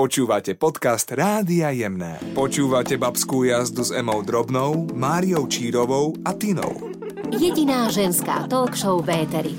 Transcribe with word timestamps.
Počúvate 0.00 0.56
podcast 0.56 1.12
Rádia 1.12 1.68
Jemné. 1.76 2.16
Počúvate 2.32 2.96
babskú 2.96 3.44
jazdu 3.44 3.84
s 3.84 3.92
Emou 3.92 4.24
Drobnou, 4.24 4.88
Máriou 4.96 5.44
Čírovou 5.44 6.16
a 6.24 6.32
Tinou. 6.32 6.72
Jediná 7.28 7.92
ženská 7.92 8.48
talk 8.48 8.72
show 8.72 9.04
v 9.04 9.28
éteri. 9.28 9.52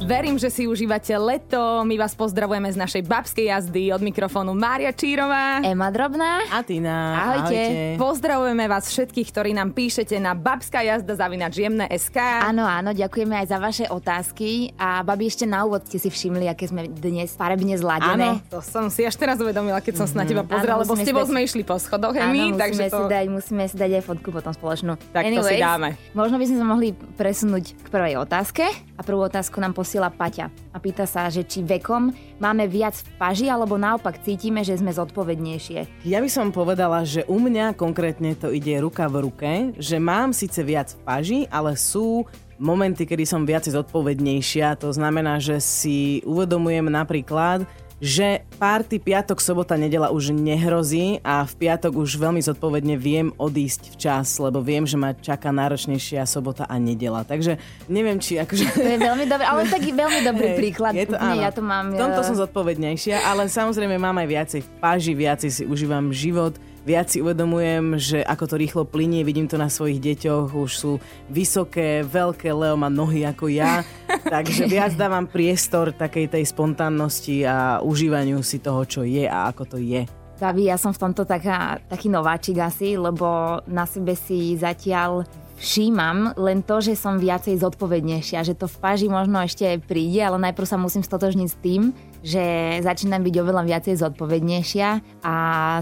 Verím, 0.00 0.40
že 0.40 0.48
si 0.48 0.64
užívate 0.64 1.12
leto. 1.20 1.84
My 1.84 2.00
vás 2.00 2.16
pozdravujeme 2.16 2.72
z 2.72 2.78
našej 2.80 3.02
babskej 3.04 3.52
jazdy 3.52 3.92
od 3.92 4.00
mikrofónu 4.00 4.56
Mária 4.56 4.96
Čírová. 4.96 5.60
Ema 5.60 5.92
Drobná. 5.92 6.40
A 6.48 6.64
Tina. 6.64 7.20
Ahojte. 7.20 7.60
Ahojte. 7.60 8.00
Pozdravujeme 8.00 8.64
vás 8.64 8.88
všetkých, 8.88 9.28
ktorí 9.28 9.50
nám 9.52 9.76
píšete 9.76 10.16
na 10.16 10.32
babská 10.32 10.80
jazda 10.80 11.20
zavinač 11.20 11.60
SK. 11.84 12.16
Áno, 12.48 12.64
áno, 12.64 12.96
ďakujeme 12.96 13.44
aj 13.44 13.46
za 13.52 13.58
vaše 13.60 13.84
otázky. 13.92 14.72
A 14.80 15.04
babi, 15.04 15.28
ešte 15.28 15.44
na 15.44 15.68
úvod 15.68 15.84
ste 15.84 16.00
si 16.00 16.08
všimli, 16.08 16.48
aké 16.48 16.64
sme 16.64 16.88
dnes 16.88 17.36
farebne 17.36 17.76
zladené. 17.76 18.40
Áno, 18.40 18.48
to 18.48 18.64
som 18.64 18.88
si 18.88 19.04
až 19.04 19.20
teraz 19.20 19.36
uvedomila, 19.36 19.84
keď 19.84 20.00
som 20.00 20.06
sa 20.08 20.24
na 20.24 20.24
teba 20.24 20.48
pozrela, 20.48 20.80
lebo 20.80 20.96
s 20.96 21.04
tebou 21.04 21.28
sme 21.28 21.44
išli 21.44 21.60
po 21.60 21.76
schodoch, 21.76 22.16
Áno, 22.16 22.32
Emi, 22.32 22.56
musíme, 22.56 22.60
takže 22.64 22.84
si 22.88 22.96
to... 22.96 23.04
dať, 23.04 23.26
musíme 23.28 23.62
si 23.68 23.76
dať 23.76 23.90
aj 24.00 24.02
fotku 24.08 24.32
potom 24.32 24.52
spoločnú. 24.56 24.96
Tak 25.12 25.28
to 25.28 25.44
si 25.44 25.60
dáme. 25.60 26.00
Možno 26.16 26.40
by 26.40 26.44
sme 26.48 26.56
sa 26.56 26.64
mohli 26.64 26.88
presunúť 27.20 27.76
k 27.84 27.86
prvej 27.92 28.16
otázke. 28.16 28.64
A 28.96 29.04
prvú 29.04 29.24
otázku 29.24 29.56
nám 29.64 29.72
posiela 29.90 30.06
Paťa. 30.06 30.54
A 30.70 30.78
pýta 30.78 31.02
sa, 31.02 31.26
že 31.26 31.42
či 31.42 31.66
vekom 31.66 32.14
máme 32.38 32.70
viac 32.70 32.94
v 32.94 33.10
paži, 33.18 33.50
alebo 33.50 33.74
naopak 33.74 34.22
cítime, 34.22 34.62
že 34.62 34.78
sme 34.78 34.94
zodpovednejšie. 34.94 36.06
Ja 36.06 36.22
by 36.22 36.30
som 36.30 36.54
povedala, 36.54 37.02
že 37.02 37.26
u 37.26 37.42
mňa 37.42 37.74
konkrétne 37.74 38.38
to 38.38 38.54
ide 38.54 38.78
ruka 38.78 39.10
v 39.10 39.26
ruke, 39.26 39.50
že 39.82 39.98
mám 39.98 40.30
síce 40.30 40.62
viac 40.62 40.94
v 40.94 41.02
paži, 41.02 41.38
ale 41.50 41.74
sú 41.74 42.22
momenty, 42.62 43.02
kedy 43.02 43.26
som 43.26 43.42
viac 43.42 43.66
zodpovednejšia. 43.66 44.78
To 44.78 44.94
znamená, 44.94 45.42
že 45.42 45.58
si 45.58 46.22
uvedomujem 46.22 46.86
napríklad, 46.86 47.66
že 48.00 48.48
párty 48.56 48.96
piatok, 48.96 49.44
sobota, 49.44 49.76
nedela 49.76 50.08
už 50.08 50.32
nehrozí 50.32 51.20
a 51.20 51.44
v 51.44 51.52
piatok 51.60 52.00
už 52.00 52.16
veľmi 52.16 52.40
zodpovedne 52.40 52.96
viem 52.96 53.28
odísť 53.36 53.94
včas, 53.94 54.40
lebo 54.40 54.64
viem, 54.64 54.88
že 54.88 54.96
ma 54.96 55.12
čaká 55.12 55.52
náročnejšia 55.52 56.24
sobota 56.24 56.64
a 56.64 56.80
nedela. 56.80 57.28
Takže 57.28 57.60
neviem, 57.92 58.16
či 58.16 58.40
akože... 58.40 58.64
To 58.72 58.90
je 58.96 59.00
veľmi 59.04 59.28
dobré, 59.28 59.44
ale 59.44 59.68
taký 59.68 59.92
veľmi 59.92 60.20
dobrý 60.24 60.48
Hej, 60.52 60.58
príklad. 60.58 60.92
Je 60.96 61.12
to, 61.12 61.20
áno. 61.20 61.44
ja 61.44 61.52
to 61.52 61.60
mám... 61.60 61.92
V 61.92 62.00
tomto 62.00 62.20
eh, 62.24 62.26
som 62.26 62.36
zodpovednejšia, 62.40 63.20
ale 63.20 63.52
samozrejme 63.52 64.00
mám 64.00 64.16
aj 64.16 64.28
viacej 64.32 64.60
v 64.64 64.68
páži, 64.80 65.12
viacej 65.12 65.50
si 65.52 65.62
užívam 65.68 66.08
život, 66.08 66.56
viac 66.84 67.12
si 67.12 67.20
uvedomujem, 67.20 67.96
že 68.00 68.18
ako 68.24 68.44
to 68.50 68.54
rýchlo 68.56 68.82
plinie, 68.88 69.24
vidím 69.26 69.46
to 69.46 69.60
na 69.60 69.68
svojich 69.68 70.00
deťoch, 70.00 70.56
už 70.56 70.72
sú 70.72 70.92
vysoké, 71.28 72.02
veľké, 72.04 72.48
Leo 72.52 72.76
má 72.76 72.88
nohy 72.88 73.24
ako 73.24 73.52
ja, 73.52 73.84
takže 74.34 74.66
viac 74.66 74.96
dávam 74.96 75.28
priestor 75.28 75.92
takej 75.92 76.32
tej 76.32 76.44
spontánnosti 76.48 77.44
a 77.44 77.84
užívaniu 77.84 78.40
si 78.40 78.58
toho, 78.60 78.84
čo 78.88 79.04
je 79.04 79.28
a 79.28 79.48
ako 79.52 79.76
to 79.76 79.78
je. 79.80 80.08
Babi, 80.40 80.72
ja 80.72 80.80
som 80.80 80.96
v 80.96 81.04
tomto 81.04 81.28
taká, 81.28 81.84
taký 81.84 82.08
nováčik 82.08 82.64
asi, 82.64 82.96
lebo 82.96 83.60
na 83.68 83.84
sebe 83.84 84.16
si 84.16 84.56
zatiaľ 84.56 85.28
všímam 85.60 86.32
len 86.40 86.64
to, 86.64 86.80
že 86.80 86.96
som 86.96 87.20
viacej 87.20 87.60
zodpovednejšia, 87.60 88.48
že 88.48 88.56
to 88.56 88.64
v 88.64 88.80
páži 88.80 89.06
možno 89.12 89.44
ešte 89.44 89.76
príde, 89.84 90.24
ale 90.24 90.40
najprv 90.40 90.64
sa 90.64 90.80
musím 90.80 91.04
stotožniť 91.04 91.48
s 91.52 91.60
tým, 91.60 91.92
že 92.24 92.40
začínam 92.80 93.20
byť 93.20 93.34
oveľa 93.40 93.62
viacej 93.68 93.94
zodpovednejšia 94.00 94.88
a 95.20 95.34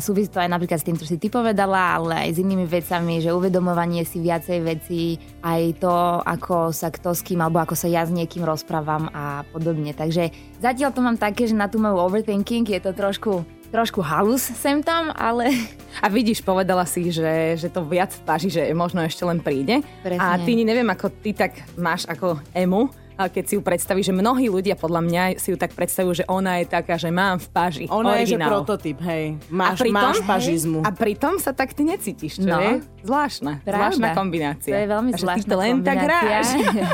súvisí 0.02 0.30
to 0.30 0.42
aj 0.42 0.50
napríklad 0.50 0.82
s 0.82 0.86
tým, 0.86 0.98
čo 0.98 1.06
si 1.06 1.18
ty 1.18 1.30
povedala, 1.30 1.94
ale 1.94 2.26
aj 2.26 2.30
s 2.34 2.42
inými 2.42 2.66
vecami, 2.66 3.22
že 3.22 3.30
uvedomovanie 3.30 4.02
si 4.02 4.18
viacej 4.18 4.58
vecí, 4.66 5.18
aj 5.46 5.62
to, 5.78 5.94
ako 6.26 6.74
sa 6.74 6.90
kto 6.90 7.14
s 7.14 7.22
kým, 7.22 7.38
alebo 7.38 7.62
ako 7.62 7.78
sa 7.78 7.86
ja 7.86 8.02
s 8.02 8.10
niekým 8.10 8.42
rozprávam 8.42 9.06
a 9.14 9.46
podobne. 9.50 9.94
Takže 9.94 10.34
zatiaľ 10.58 10.90
to 10.90 11.00
mám 11.06 11.18
také, 11.18 11.46
že 11.46 11.54
na 11.54 11.70
tú 11.70 11.78
moju 11.78 12.02
overthinking 12.02 12.66
je 12.66 12.82
to 12.82 12.90
trošku 12.94 13.46
trošku 13.68 14.00
halus 14.00 14.42
sem 14.56 14.80
tam, 14.80 15.12
ale 15.12 15.52
A 15.98 16.06
vidíš, 16.06 16.44
povedala 16.46 16.86
si, 16.86 17.10
že, 17.10 17.58
že 17.58 17.68
to 17.68 17.82
viac 17.82 18.14
v 18.14 18.22
paži, 18.22 18.48
že 18.52 18.62
možno 18.70 19.02
ešte 19.02 19.26
len 19.26 19.42
príde. 19.42 19.82
Presne. 20.06 20.22
A 20.22 20.38
ty 20.38 20.54
neviem, 20.54 20.86
ako 20.86 21.10
ty 21.10 21.34
tak 21.34 21.58
máš 21.74 22.06
ako 22.06 22.38
emu, 22.54 22.86
keď 23.20 23.44
si 23.44 23.54
ju 23.54 23.60
predstavíš, 23.60 24.06
že 24.06 24.14
mnohí 24.14 24.46
ľudia 24.46 24.78
podľa 24.78 25.02
mňa 25.02 25.22
si 25.34 25.50
ju 25.50 25.58
tak 25.58 25.74
predstavujú, 25.74 26.22
že 26.22 26.24
ona 26.26 26.62
je 26.62 26.70
taká, 26.70 26.94
že 26.94 27.10
mám 27.10 27.36
v 27.36 27.48
paži. 27.48 27.84
Ona 27.88 28.22
je, 28.22 28.30
že 28.30 28.38
originál. 28.38 28.50
prototyp, 28.54 28.98
hej. 29.02 29.34
Máš, 29.48 29.82
pritom- 29.82 29.98
máš 29.98 30.18
pažizmu. 30.22 30.78
A 30.82 30.90
pritom 30.90 31.34
sa 31.36 31.50
tak 31.50 31.74
ty 31.74 31.82
necítiš, 31.82 32.38
čo 32.38 32.46
No. 32.46 32.62
je? 32.62 32.72
Zvláštna. 33.02 33.66
Zvláštna 33.66 34.08
kombinácia. 34.14 34.70
To 34.70 34.78
je 34.78 34.88
veľmi 34.88 35.10
A 35.10 35.16
že 35.16 35.22
zvláštna 35.26 35.42
ty 35.42 35.50
to 35.50 35.56
len 35.58 35.74
tak 35.82 35.98
hráš. 35.98 36.48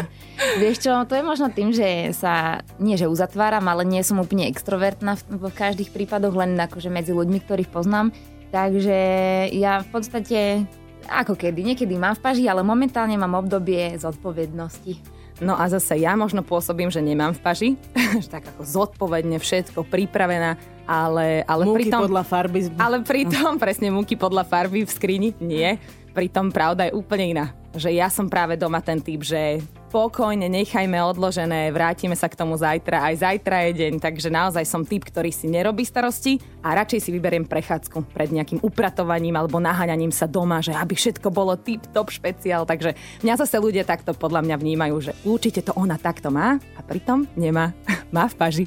Vieš 0.62 0.76
čo, 0.80 0.92
to 1.04 1.12
je 1.12 1.22
možno 1.22 1.46
tým, 1.48 1.70
že 1.70 1.84
sa, 2.10 2.64
nie 2.78 2.96
že 2.96 3.04
uzatváram, 3.04 3.66
ale 3.66 3.84
nie 3.84 4.00
som 4.00 4.16
úplne 4.16 4.48
extrovertná 4.48 5.20
v, 5.20 5.22
v 5.38 5.44
každých 5.50 5.92
prípadoch, 5.92 6.32
len 6.32 6.56
akože 6.56 6.88
medzi 6.88 7.12
ľuďmi, 7.12 7.38
ktorých 7.40 7.68
poznám. 7.68 8.14
Takže 8.48 8.98
ja 9.50 9.82
v 9.82 9.88
podstate 9.90 10.38
ako 11.04 11.36
kedy, 11.36 11.60
niekedy 11.60 11.94
mám 11.94 12.16
v 12.16 12.22
paži, 12.22 12.44
ale 12.46 12.62
momentálne 12.62 13.12
mám 13.14 13.36
obdobie 13.36 13.92
zodpovednosti. 13.98 14.96
No 15.42 15.58
a 15.58 15.66
zase 15.66 15.98
ja 15.98 16.14
možno 16.14 16.46
pôsobím, 16.46 16.94
že 16.94 17.02
nemám 17.02 17.34
v 17.34 17.40
paži, 17.42 17.70
že 18.22 18.30
tak 18.30 18.46
ako 18.54 18.62
zodpovedne 18.62 19.42
všetko 19.42 19.82
pripravená, 19.86 20.54
ale, 20.86 21.42
ale 21.48 21.62
Múky 21.66 21.90
pritom... 21.90 22.06
podľa 22.06 22.22
farby. 22.22 22.58
Ale 22.78 23.02
pritom, 23.02 23.58
presne 23.64 23.90
múky 23.90 24.14
podľa 24.14 24.46
farby 24.46 24.86
v 24.86 24.90
skrini, 24.90 25.28
nie. 25.42 25.74
Pritom 26.14 26.54
pravda 26.54 26.86
je 26.86 26.94
úplne 26.94 27.34
iná. 27.34 27.46
Že 27.74 27.90
ja 27.98 28.06
som 28.06 28.30
práve 28.30 28.54
doma 28.54 28.78
ten 28.78 29.02
typ, 29.02 29.26
že 29.26 29.58
pokojne 29.94 30.50
nechajme 30.50 30.98
odložené, 30.98 31.70
vrátime 31.70 32.18
sa 32.18 32.26
k 32.26 32.34
tomu 32.34 32.58
zajtra, 32.58 33.14
aj 33.14 33.22
zajtra 33.22 33.70
je 33.70 33.72
deň, 33.78 33.94
takže 34.02 34.26
naozaj 34.26 34.66
som 34.66 34.82
typ, 34.82 35.06
ktorý 35.06 35.30
si 35.30 35.46
nerobí 35.46 35.86
starosti 35.86 36.42
a 36.66 36.74
radšej 36.74 36.98
si 36.98 37.10
vyberiem 37.14 37.46
prechádzku 37.46 38.10
pred 38.10 38.34
nejakým 38.34 38.58
upratovaním 38.58 39.38
alebo 39.38 39.62
naháňaním 39.62 40.10
sa 40.10 40.26
doma, 40.26 40.58
že 40.58 40.74
aby 40.74 40.98
všetko 40.98 41.30
bolo 41.30 41.54
tip 41.54 41.86
top 41.94 42.10
špeciál, 42.10 42.66
takže 42.66 42.98
mňa 43.22 43.34
zase 43.38 43.54
ľudia 43.62 43.86
takto 43.86 44.18
podľa 44.18 44.42
mňa 44.42 44.56
vnímajú, 44.58 44.96
že 44.98 45.12
určite 45.22 45.62
to 45.62 45.70
ona 45.78 45.94
takto 45.94 46.34
má 46.34 46.58
a 46.58 46.80
pritom 46.82 47.30
nemá. 47.38 47.70
má 48.14 48.26
v 48.26 48.34
paži. 48.34 48.64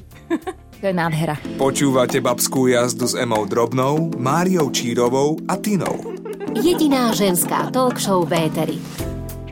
To 0.80 0.84
je 0.88 0.94
nádhera. 0.96 1.36
Počúvate 1.60 2.24
babskú 2.24 2.72
jazdu 2.72 3.04
s 3.04 3.18
Emou 3.18 3.44
Drobnou, 3.44 4.16
Máriou 4.16 4.72
Čírovou 4.72 5.36
a 5.44 5.60
Tinou. 5.60 6.16
Jediná 6.56 7.12
ženská 7.12 7.68
talk 7.68 8.00
show 8.00 8.24
v 8.24 8.48
éteri. 8.48 8.78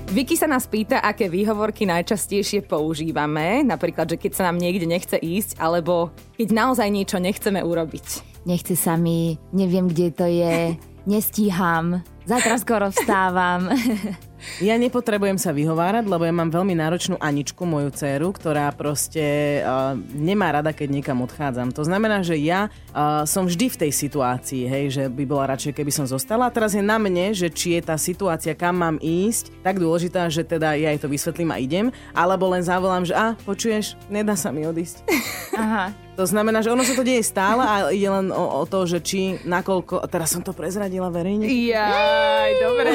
Vicky 0.06 0.38
sa 0.38 0.46
nás 0.46 0.70
pýta, 0.70 1.02
aké 1.02 1.26
výhovorky 1.26 1.82
najčastejšie 1.82 2.62
používame, 2.62 3.66
napríklad, 3.66 4.06
že 4.06 4.16
keď 4.16 4.32
sa 4.38 4.42
nám 4.46 4.62
niekde 4.62 4.86
nechce 4.86 5.18
ísť, 5.18 5.58
alebo 5.58 6.14
keď 6.38 6.48
naozaj 6.54 6.88
niečo 6.94 7.18
nechceme 7.18 7.58
urobiť. 7.58 8.38
Nechce 8.46 8.78
sa 8.78 8.94
mi, 8.94 9.34
neviem, 9.50 9.90
kde 9.90 10.06
to 10.14 10.26
je, 10.30 10.78
nestíham, 11.10 12.06
zajtra 12.22 12.56
skoro 12.62 12.86
vstávam. 12.94 13.66
Ja 14.62 14.80
nepotrebujem 14.80 15.36
sa 15.36 15.52
vyhovárať, 15.52 16.08
lebo 16.08 16.24
ja 16.24 16.32
mám 16.32 16.48
veľmi 16.48 16.72
náročnú 16.72 17.20
Aničku, 17.20 17.68
moju 17.68 17.92
dceru, 17.92 18.32
ktorá 18.32 18.72
proste 18.72 19.60
uh, 19.60 19.92
nemá 20.16 20.48
rada, 20.48 20.72
keď 20.72 20.88
niekam 20.96 21.20
odchádzam. 21.20 21.76
To 21.76 21.84
znamená, 21.84 22.24
že 22.24 22.40
ja 22.40 22.72
uh, 22.72 23.28
som 23.28 23.44
vždy 23.44 23.68
v 23.68 23.80
tej 23.86 23.92
situácii, 23.92 24.64
hej, 24.64 24.84
že 24.88 25.02
by 25.12 25.24
bola 25.28 25.52
radšej, 25.52 25.76
keby 25.76 25.92
som 25.92 26.08
zostala. 26.08 26.48
A 26.48 26.54
teraz 26.54 26.72
je 26.72 26.80
na 26.80 26.96
mne, 26.96 27.36
že 27.36 27.52
či 27.52 27.76
je 27.76 27.82
tá 27.84 28.00
situácia, 28.00 28.56
kam 28.56 28.80
mám 28.80 28.96
ísť, 29.02 29.52
tak 29.60 29.76
dôležitá, 29.76 30.32
že 30.32 30.46
teda 30.46 30.72
ja 30.78 30.94
jej 30.94 31.00
to 31.04 31.12
vysvetlím 31.12 31.52
a 31.52 31.60
idem, 31.60 31.92
alebo 32.16 32.48
len 32.48 32.64
zavolám, 32.64 33.04
že 33.04 33.12
a, 33.12 33.36
počuješ, 33.44 34.00
nedá 34.08 34.32
sa 34.38 34.48
mi 34.54 34.64
odísť. 34.64 35.04
Aha. 35.56 36.06
To 36.16 36.24
znamená, 36.24 36.64
že 36.64 36.72
ono 36.72 36.80
sa 36.80 36.96
to 36.96 37.04
deje 37.04 37.20
stále 37.20 37.60
a 37.60 37.92
ide 37.92 38.08
len 38.08 38.32
o, 38.32 38.64
o 38.64 38.64
to, 38.64 38.88
že 38.88 39.04
či, 39.04 39.36
nakoľko... 39.44 40.08
Teraz 40.08 40.32
som 40.32 40.40
to 40.40 40.56
prezradila 40.56 41.12
verejne. 41.12 41.44
Jaj, 41.44 42.50
dobre. 42.56 42.90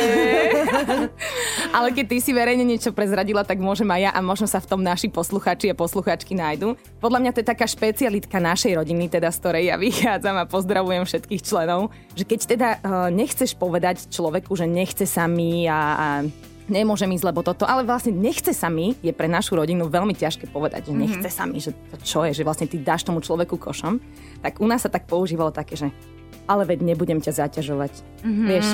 Ale 1.72 1.96
keď 1.96 2.06
ty 2.12 2.18
si 2.20 2.32
verejne 2.36 2.68
niečo 2.68 2.92
prezradila, 2.92 3.48
tak 3.48 3.62
môžem 3.64 3.88
aj 3.88 4.02
ja 4.02 4.12
a 4.12 4.20
možno 4.20 4.48
sa 4.50 4.60
v 4.60 4.70
tom 4.70 4.82
naši 4.84 5.08
posluchači 5.08 5.72
a 5.72 5.76
posluchačky 5.78 6.36
nájdu. 6.36 6.76
Podľa 7.00 7.20
mňa 7.24 7.32
to 7.32 7.42
je 7.44 7.52
taká 7.52 7.66
špecialitka 7.70 8.38
našej 8.44 8.76
rodiny, 8.76 9.08
teda 9.08 9.32
z 9.32 9.38
ktorej 9.40 9.64
ja 9.72 9.76
vychádzam 9.86 10.36
a 10.42 10.50
pozdravujem 10.50 11.08
všetkých 11.08 11.42
členov, 11.42 11.94
že 12.14 12.24
keď 12.28 12.40
teda 12.46 12.70
uh, 12.82 13.08
nechceš 13.14 13.56
povedať 13.56 14.12
človeku, 14.12 14.52
že 14.58 14.68
nechce 14.68 15.08
sa 15.08 15.26
mi 15.26 15.66
a, 15.66 15.80
a 15.96 16.08
nemôžem 16.72 17.12
ísť, 17.12 17.28
lebo 17.28 17.44
toto, 17.44 17.68
ale 17.68 17.84
vlastne 17.84 18.16
nechce 18.16 18.56
sa 18.56 18.72
mi, 18.72 18.96
je 19.04 19.12
pre 19.12 19.28
našu 19.28 19.60
rodinu 19.60 19.92
veľmi 19.92 20.16
ťažké 20.16 20.48
povedať, 20.52 20.92
že 20.92 20.94
nechce 20.96 21.30
sa 21.32 21.44
mi, 21.44 21.60
že 21.60 21.76
to 21.92 22.00
čo 22.00 22.24
je, 22.24 22.32
že 22.32 22.48
vlastne 22.48 22.72
ty 22.72 22.80
dáš 22.80 23.04
tomu 23.04 23.20
človeku 23.20 23.60
košom, 23.60 24.00
tak 24.40 24.64
u 24.64 24.66
nás 24.66 24.84
sa 24.84 24.90
tak 24.90 25.04
používalo 25.06 25.52
také, 25.52 25.76
že 25.76 25.92
ale 26.50 26.68
veď 26.68 26.84
nebudem 26.84 27.22
ťa 27.22 27.46
zaťažovať. 27.48 27.94
Mm-hmm. 28.26 28.48
Vieš, 28.50 28.68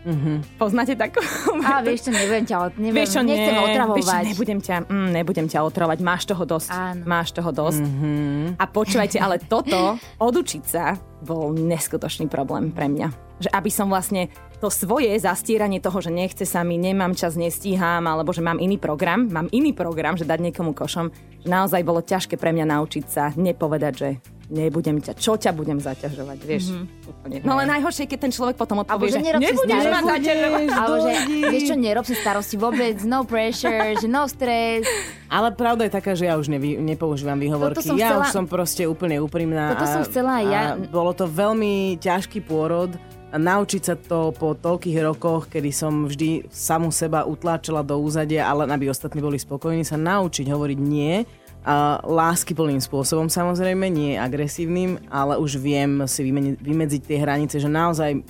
Mhm. 0.00 0.56
poznáte 0.56 0.96
takú? 0.96 1.20
A 1.68 1.84
vieš 1.84 2.08
čo, 2.08 2.10
nebudem 2.10 2.44
ťa, 2.48 2.56
neviem, 2.80 2.96
Vieš 3.04 3.10
čo, 3.12 3.20
nechcem 3.20 3.54
nie, 3.54 3.66
otravovať. 3.68 3.96
Vieš, 4.00 4.08
čo, 4.08 4.28
nebudem, 4.32 4.58
ťa, 4.64 4.76
mm, 4.88 5.08
nebudem 5.12 5.46
ťa 5.46 5.60
otravovať, 5.60 5.98
máš 6.00 6.22
toho 6.24 6.44
dosť. 6.48 6.70
Áno. 6.72 7.02
Máš 7.04 7.28
toho 7.36 7.50
dosť. 7.52 7.84
Mhm. 7.84 7.90
Mm-hmm. 7.90 8.46
A 8.56 8.64
počúvajte, 8.70 9.18
ale 9.20 9.36
toto, 9.40 10.00
odučiť 10.16 10.62
sa, 10.64 10.96
bol 11.20 11.52
neskutočný 11.52 12.26
problém 12.32 12.72
pre 12.72 12.88
mňa. 12.88 13.08
Že 13.40 13.50
aby 13.56 13.70
som 13.72 13.88
vlastne 13.88 14.28
to 14.60 14.68
svoje 14.68 15.16
zastieranie 15.16 15.80
toho, 15.80 16.04
že 16.04 16.12
nechce 16.12 16.44
sa 16.44 16.60
mi, 16.60 16.76
nemám 16.76 17.16
čas, 17.16 17.36
nestíham, 17.40 18.04
alebo 18.04 18.36
že 18.36 18.44
mám 18.44 18.60
iný 18.60 18.76
program, 18.76 19.24
mám 19.32 19.48
iný 19.56 19.72
program, 19.72 20.20
že 20.20 20.28
dať 20.28 20.52
niekomu 20.52 20.76
košom, 20.76 21.08
že 21.40 21.48
naozaj 21.48 21.80
bolo 21.80 22.04
ťažké 22.04 22.36
pre 22.36 22.52
mňa 22.52 22.68
naučiť 22.68 23.04
sa 23.08 23.32
nepovedať, 23.40 23.92
že 23.96 24.08
nebudem 24.50 24.98
ťa, 24.98 25.14
čo 25.16 25.38
ťa 25.38 25.54
budem 25.54 25.78
zaťažovať, 25.78 26.38
vieš. 26.42 26.74
Úplne. 27.06 27.46
No 27.46 27.56
ale 27.56 27.70
najhoršie, 27.70 28.10
keď 28.10 28.18
ten 28.28 28.32
človek 28.34 28.58
potom 28.58 28.82
odpovie, 28.82 29.14
že 29.14 29.22
že 29.22 29.89
Alebo 30.70 30.96
že, 31.04 31.12
vieš 31.50 31.62
čo, 31.70 31.76
nerob 31.76 32.04
si 32.06 32.14
starosti 32.14 32.56
vôbec, 32.56 32.96
no 33.02 33.26
pressure, 33.26 33.98
že 33.98 34.06
no 34.06 34.24
stres. 34.30 34.86
Ale 35.30 35.54
pravda 35.54 35.86
je 35.86 35.92
taká, 35.92 36.12
že 36.18 36.26
ja 36.26 36.38
už 36.38 36.50
nevy, 36.50 36.78
nepoužívam 36.78 37.38
výhovorky. 37.38 37.82
Som 37.82 37.98
ja 37.98 38.14
chcela- 38.14 38.24
už 38.26 38.28
som 38.34 38.44
proste 38.46 38.86
úplne 38.86 39.22
úprimná. 39.22 39.74
Toto 39.74 39.86
a, 39.86 39.94
som 39.94 40.02
chcela 40.06 40.42
aj 40.42 40.46
ja. 40.46 40.62
A 40.74 40.80
bolo 40.90 41.14
to 41.14 41.26
veľmi 41.26 41.98
ťažký 41.98 42.42
pôrod. 42.42 42.94
A 43.30 43.38
naučiť 43.38 43.82
sa 43.86 43.94
to 43.94 44.34
po 44.34 44.58
toľkých 44.58 45.06
rokoch, 45.06 45.46
kedy 45.46 45.70
som 45.70 46.10
vždy 46.10 46.50
samu 46.50 46.90
seba 46.90 47.22
utláčala 47.22 47.86
do 47.86 47.94
úzadia, 48.02 48.50
ale 48.50 48.66
aby 48.66 48.90
ostatní 48.90 49.22
boli 49.22 49.38
spokojní, 49.38 49.86
sa 49.86 49.94
naučiť 49.94 50.50
hovoriť 50.50 50.78
nie. 50.82 51.22
A 51.60 52.00
láskyplným 52.00 52.80
spôsobom 52.80 53.28
samozrejme, 53.28 53.92
nie 53.92 54.16
agresívnym, 54.16 54.96
ale 55.12 55.36
už 55.36 55.60
viem 55.60 56.08
si 56.08 56.24
vymeni- 56.24 56.56
vymedziť 56.56 57.02
tie 57.04 57.20
hranice, 57.20 57.60
že 57.60 57.68
naozaj 57.68 58.24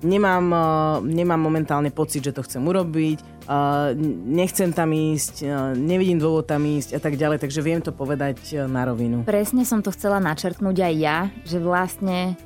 nemám, 0.00 0.46
eh, 0.48 0.60
nemám 1.04 1.36
momentálne 1.36 1.92
pocit, 1.92 2.24
že 2.24 2.32
to 2.32 2.40
chcem 2.40 2.64
urobiť, 2.64 3.18
eh, 3.20 3.92
nechcem 4.24 4.72
tam 4.72 4.88
ísť, 4.88 5.34
eh, 5.44 5.76
nevidím 5.76 6.16
dôvod 6.16 6.48
tam 6.48 6.64
ísť 6.64 6.96
a 6.96 7.00
tak 7.04 7.20
ďalej, 7.20 7.44
takže 7.44 7.60
viem 7.60 7.84
to 7.84 7.92
povedať 7.92 8.40
eh, 8.56 8.64
na 8.64 8.88
rovinu. 8.88 9.28
Presne 9.28 9.68
som 9.68 9.84
to 9.84 9.92
chcela 9.92 10.16
načrtnúť 10.16 10.76
aj 10.80 10.94
ja, 10.96 11.18
že 11.44 11.60
vlastne 11.60 12.40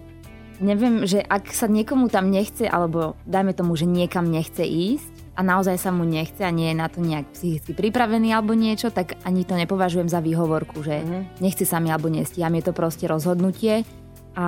neviem, 0.58 1.04
že 1.06 1.22
ak 1.22 1.52
sa 1.52 1.70
niekomu 1.70 2.10
tam 2.10 2.34
nechce, 2.34 2.66
alebo 2.66 3.14
dajme 3.28 3.52
tomu, 3.54 3.76
že 3.78 3.86
niekam 3.86 4.26
nechce 4.26 4.64
ísť 4.64 5.15
a 5.36 5.40
naozaj 5.44 5.76
sa 5.76 5.92
mu 5.92 6.08
nechce 6.08 6.40
a 6.40 6.50
nie 6.50 6.72
je 6.72 6.76
na 6.80 6.88
to 6.88 7.04
nejak 7.04 7.28
psychicky 7.36 7.76
pripravený 7.76 8.32
alebo 8.32 8.56
niečo, 8.56 8.88
tak 8.88 9.20
ani 9.28 9.44
to 9.44 9.52
nepovažujem 9.52 10.08
za 10.08 10.24
výhovorku, 10.24 10.80
že 10.80 11.04
nechce 11.44 11.68
sa 11.68 11.76
mi 11.76 11.92
alebo 11.92 12.08
nestíham. 12.08 12.56
Je 12.56 12.64
to 12.64 12.72
proste 12.72 13.04
rozhodnutie 13.04 13.84
a 14.36 14.44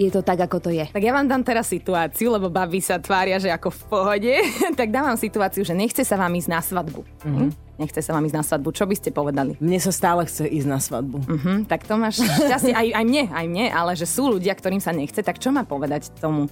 je 0.00 0.08
to 0.08 0.24
tak, 0.24 0.40
ako 0.48 0.64
to 0.64 0.70
je. 0.72 0.88
Tak 0.88 1.04
ja 1.04 1.12
vám 1.12 1.28
dám 1.28 1.44
teraz 1.44 1.68
situáciu, 1.68 2.32
lebo 2.32 2.48
baby 2.48 2.80
sa 2.80 2.96
tvária, 2.96 3.36
že 3.36 3.52
ako 3.52 3.68
v 3.68 3.82
pohode. 3.84 4.34
tak 4.80 4.88
dávam 4.88 5.12
situáciu, 5.12 5.60
že 5.60 5.76
nechce 5.76 6.08
sa 6.08 6.16
vám 6.16 6.32
ísť 6.32 6.48
na 6.48 6.60
svadbu. 6.64 7.04
Mm-hmm. 7.04 7.48
Nechce 7.76 8.00
sa 8.00 8.16
vám 8.16 8.24
ísť 8.24 8.36
na 8.40 8.44
svadbu. 8.48 8.72
Čo 8.72 8.88
by 8.88 8.96
ste 8.96 9.12
povedali? 9.12 9.52
Mne 9.60 9.76
sa 9.76 9.92
stále 9.92 10.24
chce 10.24 10.48
ísť 10.48 10.68
na 10.68 10.80
svadbu. 10.80 11.20
Hm, 11.28 11.68
tak 11.68 11.84
to 11.84 12.00
máš 12.00 12.24
šťastie. 12.24 12.72
Aj, 12.72 12.88
aj 12.96 13.04
mne, 13.04 13.28
aj 13.28 13.44
mne, 13.44 13.66
ale 13.68 13.92
že 13.92 14.08
sú 14.08 14.32
ľudia, 14.32 14.56
ktorým 14.56 14.80
sa 14.80 14.96
nechce, 14.96 15.20
tak 15.20 15.36
čo 15.36 15.52
má 15.52 15.68
povedať 15.68 16.08
tomu 16.16 16.48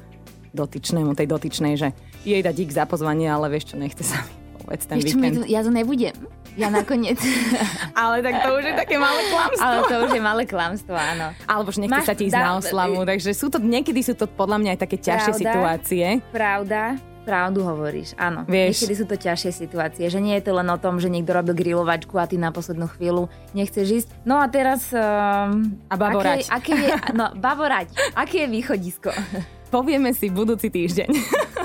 dotyčnému, 0.55 1.12
tej 1.12 1.27
dotyčnej, 1.27 1.75
že 1.75 1.91
jej 2.23 2.41
dať 2.41 2.55
dík 2.55 2.71
za 2.71 2.87
pozvanie, 2.87 3.27
ale 3.27 3.51
vieš 3.51 3.75
čo, 3.75 3.77
nechce 3.77 4.01
sa 4.01 4.23
mi 4.23 4.33
povedz 4.65 4.87
ten 4.87 4.97
my 4.97 5.03
víkend. 5.03 5.45
ja 5.45 5.61
to 5.61 5.69
nebudem. 5.69 6.15
Ja 6.55 6.71
nakoniec. 6.71 7.19
Ale 7.99 8.23
tak 8.23 8.47
to 8.47 8.55
už 8.55 8.62
je 8.62 8.75
také 8.79 8.95
malé 8.95 9.27
klamstvo. 9.27 9.59
Ale 9.59 9.79
to 9.85 9.95
už 10.06 10.11
je 10.15 10.23
malé 10.23 10.43
klamstvo, 10.47 10.95
áno. 10.95 11.35
Alebo 11.45 11.75
že 11.75 11.83
nechce 11.83 11.99
Máš- 11.99 12.06
sa 12.06 12.15
ti 12.15 12.31
ísť 12.31 12.37
dá- 12.39 12.47
na 12.47 12.53
oslavu, 12.62 13.03
takže 13.03 13.35
sú 13.35 13.51
to, 13.51 13.59
niekedy 13.59 14.01
sú 14.01 14.15
to 14.15 14.25
podľa 14.25 14.62
mňa 14.62 14.71
aj 14.73 14.81
také 14.81 14.97
ťažšie 14.97 15.33
Pravda. 15.35 15.43
situácie. 15.43 16.06
Pravda, 16.31 16.81
pravdu 17.25 17.65
hovoríš, 17.65 18.12
áno. 18.15 18.44
Vieš- 18.44 18.85
Niekedy 18.85 18.94
sú 18.94 19.06
to 19.09 19.17
ťažšie 19.17 19.50
situácie, 19.50 20.05
že 20.06 20.21
nie 20.21 20.37
je 20.37 20.44
to 20.44 20.53
len 20.53 20.69
o 20.69 20.79
tom, 20.79 21.00
že 21.00 21.09
niekto 21.09 21.32
robil 21.32 21.56
grilovačku 21.56 22.15
a 22.15 22.29
ty 22.29 22.37
na 22.37 22.53
poslednú 22.53 22.87
chvíľu 22.87 23.26
nechceš 23.50 24.05
ísť. 24.05 24.09
No 24.23 24.38
a 24.38 24.47
teraz... 24.47 24.93
Um, 24.93 25.81
A 25.88 25.97
baborať. 25.97 26.53
Aké, 26.53 26.71
aké 26.71 26.75
je, 26.76 26.88
no, 27.19 27.32
baborať. 27.35 27.88
Aké 28.15 28.44
je 28.44 28.49
východisko? 28.53 29.11
Povieme 29.75 30.15
si 30.15 30.31
budúci 30.31 30.71
týždeň. 30.71 31.11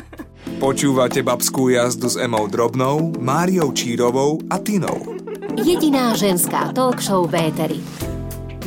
Počúvate 0.63 1.21
babskú 1.21 1.69
jazdu 1.69 2.09
s 2.09 2.17
Emou 2.17 2.49
Drobnou, 2.49 3.13
Máriou 3.21 3.69
Čírovou 3.69 4.41
a 4.49 4.57
Tinou. 4.57 5.19
Jediná 5.55 6.15
ženská 6.17 6.73
talk 6.73 7.03
show 7.03 7.29
v 7.29 7.51
éteri. 7.51 8.08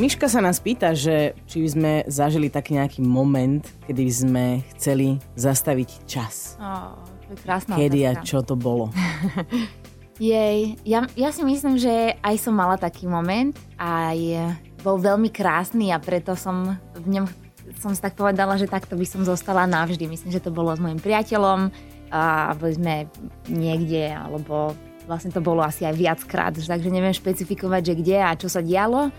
Miška 0.00 0.24
sa 0.24 0.40
nás 0.40 0.56
pýta, 0.56 0.96
že 0.96 1.36
či 1.44 1.60
by 1.60 1.68
sme 1.68 1.92
zažili 2.08 2.48
taký 2.48 2.80
nejaký 2.80 3.04
moment, 3.04 3.60
kedy 3.84 4.04
sme 4.08 4.64
chceli 4.72 5.20
zastaviť 5.36 6.08
čas. 6.08 6.56
Oh, 6.56 6.96
to 7.28 7.36
je 7.36 7.38
krásna 7.44 7.76
Kedy 7.76 8.00
a 8.08 8.16
otázka. 8.16 8.24
čo 8.24 8.38
to 8.40 8.56
bolo? 8.56 8.88
Jej, 10.16 10.80
ja, 10.88 11.04
ja 11.12 11.28
si 11.28 11.44
myslím, 11.44 11.76
že 11.76 12.16
aj 12.24 12.36
som 12.40 12.56
mala 12.56 12.80
taký 12.80 13.04
moment, 13.04 13.52
aj 13.76 14.56
bol 14.80 14.96
veľmi 14.96 15.28
krásny 15.28 15.92
a 15.92 16.00
preto 16.00 16.32
som 16.40 16.72
v 16.96 17.08
ňom 17.12 17.26
som 17.76 17.92
si 17.92 18.00
tak 18.00 18.16
povedala, 18.16 18.56
že 18.56 18.68
takto 18.68 18.96
by 18.96 19.04
som 19.04 19.22
zostala 19.28 19.68
navždy. 19.68 20.08
Myslím, 20.08 20.32
že 20.32 20.42
to 20.42 20.52
bolo 20.52 20.72
s 20.72 20.80
mojim 20.80 21.00
priateľom 21.00 21.68
a 22.12 22.52
boli 22.56 22.76
sme 22.76 22.94
niekde, 23.48 24.12
alebo 24.12 24.72
vlastne 25.04 25.32
to 25.32 25.44
bolo 25.44 25.60
asi 25.64 25.84
aj 25.84 25.96
viackrát, 25.96 26.52
že 26.56 26.68
takže 26.68 26.92
neviem 26.92 27.14
špecifikovať, 27.14 27.82
že 27.92 27.94
kde 27.98 28.16
a 28.20 28.32
čo 28.38 28.48
sa 28.48 28.60
dialo, 28.60 29.10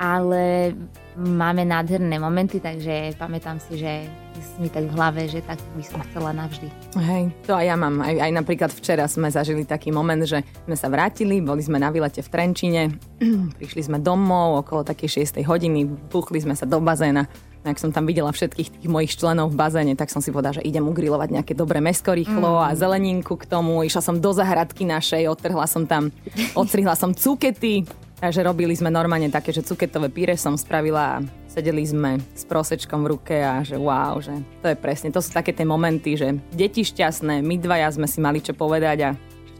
ale 0.00 0.72
máme 1.20 1.68
nádherné 1.68 2.16
momenty, 2.16 2.56
takže 2.56 3.12
pamätám 3.20 3.60
si, 3.60 3.76
že 3.76 4.08
mi 4.56 4.72
tak 4.72 4.88
v 4.88 4.96
hlave, 4.96 5.28
že 5.28 5.44
tak 5.44 5.60
by 5.76 5.84
som 5.84 6.00
chcela 6.08 6.32
navždy. 6.32 6.72
Hej, 6.96 7.28
to 7.44 7.52
aj 7.52 7.68
ja 7.68 7.76
mám. 7.76 8.00
Aj, 8.00 8.16
aj 8.16 8.32
napríklad 8.32 8.72
včera 8.72 9.04
sme 9.04 9.28
zažili 9.28 9.68
taký 9.68 9.92
moment, 9.92 10.24
že 10.24 10.40
sme 10.64 10.76
sa 10.80 10.88
vrátili, 10.88 11.44
boli 11.44 11.60
sme 11.60 11.76
na 11.76 11.92
výlete 11.92 12.24
v 12.24 12.32
Trenčine, 12.32 12.82
prišli 13.60 13.92
sme 13.92 14.00
domov 14.00 14.64
okolo 14.64 14.88
takej 14.88 15.28
6 15.28 15.44
hodiny, 15.44 15.84
buchli 16.08 16.40
sme 16.40 16.56
sa 16.56 16.64
do 16.64 16.80
bazéna. 16.80 17.28
No, 17.60 17.68
ak 17.68 17.76
som 17.76 17.92
tam 17.92 18.08
videla 18.08 18.32
všetkých 18.32 18.80
tých 18.80 18.88
mojich 18.88 19.20
členov 19.20 19.52
v 19.52 19.60
bazéne, 19.60 19.92
tak 19.92 20.08
som 20.08 20.24
si 20.24 20.32
povedala, 20.32 20.56
že 20.56 20.64
idem 20.64 20.80
ugrilovať 20.80 21.28
nejaké 21.28 21.52
dobré 21.52 21.84
mesko 21.84 22.16
rýchlo 22.16 22.56
a 22.56 22.72
zeleninku 22.72 23.36
k 23.36 23.44
tomu. 23.44 23.84
Išla 23.84 24.00
som 24.00 24.16
do 24.16 24.32
zahradky 24.32 24.88
našej, 24.88 25.28
odtrhla 25.28 25.68
som 25.68 25.84
tam, 25.84 26.08
odstrihla 26.60 26.96
som 26.96 27.12
cukety, 27.12 27.84
takže 28.20 28.44
robili 28.44 28.72
sme 28.72 28.88
normálne 28.88 29.26
také, 29.26 29.50
že 29.50 29.64
cuketové 29.64 30.08
píre 30.08 30.36
som 30.36 30.54
spravila 30.54 31.18
a 31.18 31.22
sedeli 31.48 31.82
sme 31.82 32.20
s 32.32 32.44
prosečkom 32.44 33.02
v 33.02 33.10
ruke 33.10 33.36
a 33.36 33.64
že 33.64 33.74
wow, 33.74 34.20
že 34.20 34.36
to 34.60 34.70
je 34.70 34.76
presne, 34.76 35.08
to 35.10 35.18
sú 35.18 35.32
také 35.32 35.50
tie 35.50 35.64
momenty, 35.64 36.14
že 36.14 36.36
deti 36.52 36.84
šťastné, 36.84 37.40
my 37.40 37.56
dvaja 37.56 37.90
sme 37.90 38.06
si 38.06 38.20
mali 38.20 38.38
čo 38.38 38.52
povedať 38.52 38.98
a 39.02 39.10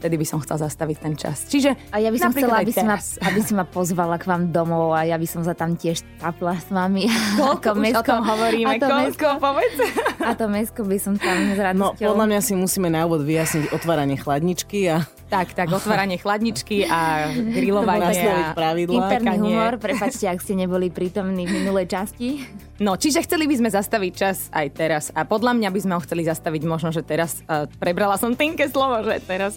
vtedy 0.00 0.16
by 0.16 0.24
som 0.24 0.40
chcela 0.40 0.64
zastaviť 0.64 0.96
ten 0.96 1.12
čas. 1.12 1.44
Čiže 1.44 1.76
A 1.92 2.00
ja 2.00 2.08
by 2.08 2.16
som 2.16 2.32
chcela, 2.32 2.64
aby 2.64 2.72
si, 2.72 2.80
ma, 2.80 2.96
aby 3.28 3.40
si 3.44 3.52
ma 3.52 3.68
pozvala 3.68 4.16
k 4.16 4.32
vám 4.32 4.48
domov 4.48 4.96
a 4.96 5.04
ja 5.04 5.20
by 5.20 5.28
som 5.28 5.44
sa 5.44 5.52
tam 5.52 5.76
tiež 5.76 6.00
tapla 6.16 6.56
s 6.56 6.72
vami. 6.72 7.04
Koľko 7.36 7.68
už 7.76 8.00
o 8.00 8.04
tom 8.08 8.24
hovoríme, 8.24 8.64
a 8.64 8.80
to 8.80 8.88
koľko, 8.88 9.04
mesko, 9.04 9.28
povedz. 9.36 9.76
a 10.24 10.30
to 10.32 10.44
mesko 10.48 10.80
by 10.88 10.96
som 10.96 11.20
tam 11.20 11.36
s 11.52 11.60
No, 11.76 11.92
radosťou. 11.92 12.06
podľa 12.16 12.26
mňa 12.32 12.40
si 12.40 12.52
musíme 12.56 12.88
na 12.88 13.04
úvod 13.04 13.28
vyjasniť 13.28 13.76
otváranie 13.76 14.16
chladničky 14.16 14.88
a 14.88 15.04
Tak, 15.30 15.54
tak, 15.54 15.70
otváranie 15.70 16.18
chladničky 16.18 16.90
a 16.90 17.30
grilovanie. 17.56 18.18
A... 18.26 18.50
pravidlá. 18.50 18.98
Interný 18.98 19.36
humor, 19.38 19.78
prepačte, 19.78 20.26
ak 20.26 20.42
ste 20.42 20.58
neboli 20.58 20.90
prítomní 20.90 21.46
v 21.46 21.62
minulej 21.62 21.86
časti. 21.86 22.42
No, 22.82 22.98
čiže 22.98 23.22
chceli 23.22 23.46
by 23.46 23.62
sme 23.62 23.70
zastaviť 23.70 24.12
čas 24.12 24.50
aj 24.50 24.66
teraz. 24.74 25.04
A 25.14 25.22
podľa 25.22 25.54
mňa 25.54 25.70
by 25.70 25.80
sme 25.86 25.92
ho 25.94 26.02
chceli 26.02 26.26
zastaviť 26.26 26.62
možno, 26.66 26.90
že 26.90 27.06
teraz. 27.06 27.46
Uh, 27.46 27.70
prebrala 27.78 28.18
som 28.18 28.34
tinké 28.34 28.66
slovo, 28.66 29.06
že 29.06 29.22
teraz. 29.22 29.54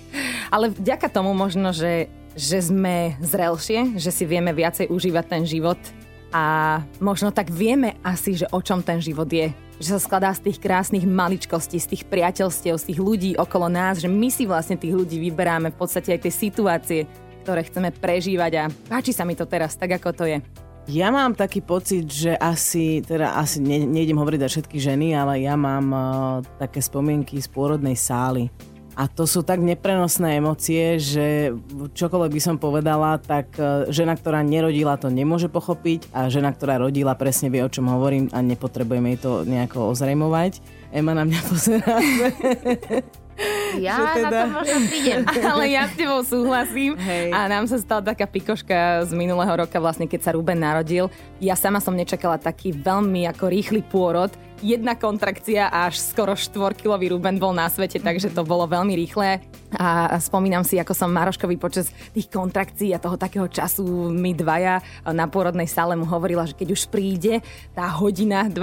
Ale 0.53 0.69
vďaka 0.69 1.09
tomu 1.09 1.33
možno, 1.33 1.73
že, 1.73 2.05
že 2.37 2.61
sme 2.61 3.17
zrelšie, 3.25 3.97
že 3.97 4.13
si 4.13 4.29
vieme 4.29 4.53
viacej 4.53 4.93
užívať 4.93 5.25
ten 5.25 5.43
život 5.49 5.81
a 6.33 6.81
možno 6.97 7.29
tak 7.29 7.53
vieme 7.53 7.97
asi, 8.01 8.33
že 8.33 8.49
o 8.49 8.61
čom 8.61 8.81
ten 8.81 8.97
život 8.97 9.29
je. 9.29 9.53
Že 9.81 9.97
sa 9.97 9.99
skladá 9.99 10.29
z 10.35 10.49
tých 10.49 10.61
krásnych 10.61 11.05
maličkostí, 11.07 11.81
z 11.81 11.97
tých 11.97 12.03
priateľstiev, 12.05 12.77
z 12.77 12.87
tých 12.93 12.99
ľudí 13.01 13.31
okolo 13.37 13.71
nás, 13.71 13.97
že 13.97 14.09
my 14.11 14.29
si 14.29 14.45
vlastne 14.45 14.77
tých 14.77 14.93
ľudí 14.93 15.17
vyberáme 15.17 15.73
v 15.73 15.79
podstate 15.79 16.13
aj 16.13 16.19
tie 16.23 16.33
situácie, 16.33 16.99
ktoré 17.43 17.65
chceme 17.65 17.89
prežívať 17.91 18.51
a 18.55 18.63
páči 18.87 19.11
sa 19.11 19.25
mi 19.25 19.33
to 19.33 19.49
teraz 19.49 19.75
tak, 19.75 19.97
ako 19.97 20.09
to 20.13 20.25
je. 20.29 20.37
Ja 20.91 21.15
mám 21.15 21.31
taký 21.31 21.63
pocit, 21.63 22.11
že 22.11 22.35
asi, 22.35 22.99
teda 22.99 23.39
asi 23.39 23.63
ne, 23.63 23.87
nejdem 23.87 24.19
hovoriť 24.19 24.39
za 24.43 24.51
všetky 24.51 24.77
ženy, 24.83 25.15
ale 25.15 25.39
ja 25.39 25.55
mám 25.55 25.85
uh, 25.95 26.03
také 26.59 26.83
spomienky 26.83 27.39
z 27.39 27.47
pôrodnej 27.47 27.95
sály. 27.95 28.51
A 28.93 29.09
to 29.09 29.25
sú 29.25 29.41
tak 29.41 29.57
neprenosné 29.57 30.37
emócie, 30.37 31.01
že 31.01 31.49
čokoľvek 31.97 32.31
by 32.31 32.41
som 32.41 32.55
povedala, 32.61 33.17
tak 33.17 33.49
uh, 33.57 33.89
žena, 33.89 34.13
ktorá 34.13 34.45
nerodila, 34.45 35.01
to 35.01 35.09
nemôže 35.09 35.49
pochopiť 35.49 36.13
a 36.13 36.29
žena, 36.29 36.53
ktorá 36.53 36.77
rodila, 36.77 37.17
presne 37.17 37.49
vie, 37.49 37.65
o 37.65 37.73
čom 37.73 37.89
hovorím 37.89 38.29
a 38.29 38.45
nepotrebujeme 38.45 39.17
jej 39.17 39.19
to 39.25 39.31
nejako 39.49 39.89
ozrejmovať. 39.89 40.61
Ema 40.93 41.17
na 41.17 41.25
mňa 41.25 41.41
pozerá. 41.49 41.95
Ja 43.81 44.13
teda- 44.13 44.29
na 44.29 44.29
to 44.29 44.49
možno 44.61 44.77
prídem. 44.85 45.25
Ale 45.49 45.65
ja 45.73 45.89
s 45.89 45.93
tebou 45.97 46.21
súhlasím. 46.21 46.93
Hej. 47.01 47.33
A 47.33 47.49
nám 47.49 47.65
sa 47.65 47.81
stala 47.81 48.05
taká 48.05 48.29
pikoška 48.29 49.09
z 49.09 49.11
minulého 49.17 49.49
roka, 49.49 49.81
vlastne 49.81 50.05
keď 50.05 50.21
sa 50.21 50.31
Ruben 50.37 50.61
narodil. 50.61 51.09
Ja 51.41 51.57
sama 51.57 51.81
som 51.81 51.97
nečakala 51.97 52.37
taký 52.37 52.69
veľmi 52.69 53.25
ako 53.33 53.49
rýchly 53.49 53.81
pôrod, 53.81 54.29
jedna 54.63 54.95
kontrakcia 54.95 55.67
a 55.67 55.91
až 55.91 55.99
skoro 55.99 56.31
štvorkilový 56.39 57.11
Ruben 57.11 57.35
bol 57.35 57.51
na 57.51 57.67
svete, 57.67 57.99
takže 57.99 58.31
to 58.31 58.47
bolo 58.47 58.63
veľmi 58.63 58.95
rýchle. 58.95 59.43
A 59.75 60.15
spomínam 60.21 60.63
si, 60.63 60.77
ako 60.77 60.93
som 60.95 61.09
Maroškovi 61.11 61.57
počas 61.57 61.89
tých 62.13 62.29
kontrakcií 62.29 62.93
a 62.93 63.01
toho 63.01 63.17
takého 63.17 63.49
času 63.49 63.83
my 64.13 64.31
dvaja 64.37 64.79
na 65.11 65.25
pôrodnej 65.25 65.65
sále 65.65 65.97
mu 65.97 66.05
hovorila, 66.05 66.45
že 66.45 66.53
keď 66.55 66.69
už 66.77 66.87
príde 66.93 67.41
tá 67.73 67.89
hodina 67.89 68.47
12, 68.47 68.55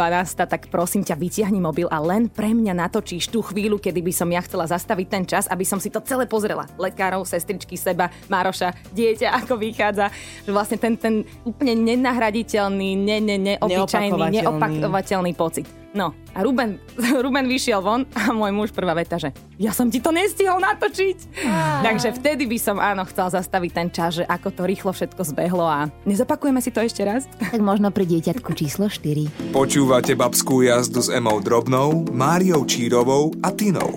tak 0.49 0.71
prosím 0.71 1.03
ťa, 1.03 1.19
vytiahni 1.19 1.59
mobil 1.61 1.91
a 1.91 1.99
len 2.01 2.31
pre 2.31 2.55
mňa 2.55 2.73
natočíš 2.87 3.29
tú 3.29 3.43
chvíľu, 3.43 3.83
kedy 3.83 4.01
by 4.01 4.13
som 4.15 4.31
ja 4.31 4.41
chcela 4.41 4.71
zastaviť 4.71 5.07
ten 5.11 5.25
čas, 5.27 5.45
aby 5.51 5.67
som 5.67 5.83
si 5.83 5.91
to 5.91 5.99
celé 6.01 6.25
pozrela. 6.31 6.71
Lekárov, 6.79 7.27
sestričky, 7.27 7.75
seba, 7.75 8.09
Maroša, 8.31 8.73
dieťa, 8.95 9.35
ako 9.45 9.59
vychádza. 9.59 10.15
Že 10.47 10.51
vlastne 10.55 10.79
ten, 10.79 10.95
ten 10.95 11.15
úplne 11.43 11.75
nenahraditeľný, 11.75 12.95
ne, 12.95 13.19
ne, 13.19 13.37
neobyčajný, 13.37 14.41
neopakovateľný 14.41 15.35
pocit. 15.35 15.67
No 15.91 16.15
a 16.39 16.47
Ruben, 16.47 16.79
Ruben 17.25 17.51
vyšiel 17.51 17.83
von 17.83 18.07
a 18.15 18.31
môj 18.31 18.55
muž 18.55 18.71
prvá 18.71 18.95
veta, 18.95 19.19
že 19.19 19.35
ja 19.59 19.75
som 19.75 19.91
ti 19.91 19.99
to 19.99 20.15
nestihol 20.15 20.63
natočiť. 20.63 21.43
Ah. 21.43 21.83
Takže 21.83 22.15
vtedy 22.15 22.47
by 22.47 22.59
som 22.63 22.79
áno 22.79 23.03
chcel 23.11 23.27
zastaviť 23.35 23.71
ten 23.75 23.89
čas, 23.91 24.23
že 24.23 24.25
ako 24.27 24.55
to 24.55 24.63
rýchlo 24.71 24.95
všetko 24.95 25.23
zbehlo 25.35 25.67
a 25.67 25.91
nezopakujeme 26.07 26.63
si 26.63 26.71
to 26.71 26.83
ešte 26.83 27.03
raz? 27.03 27.27
Tak 27.51 27.59
možno 27.67 27.91
pri 27.91 28.07
dieťatku 28.07 28.55
číslo 28.55 28.87
4. 28.87 29.51
Počúvate 29.51 30.15
babskú 30.15 30.63
jazdu 30.63 31.03
s 31.03 31.11
Emou 31.11 31.43
Drobnou, 31.43 32.07
Máriou 32.15 32.63
Čírovou 32.63 33.35
a 33.43 33.51
Tinou. 33.51 33.91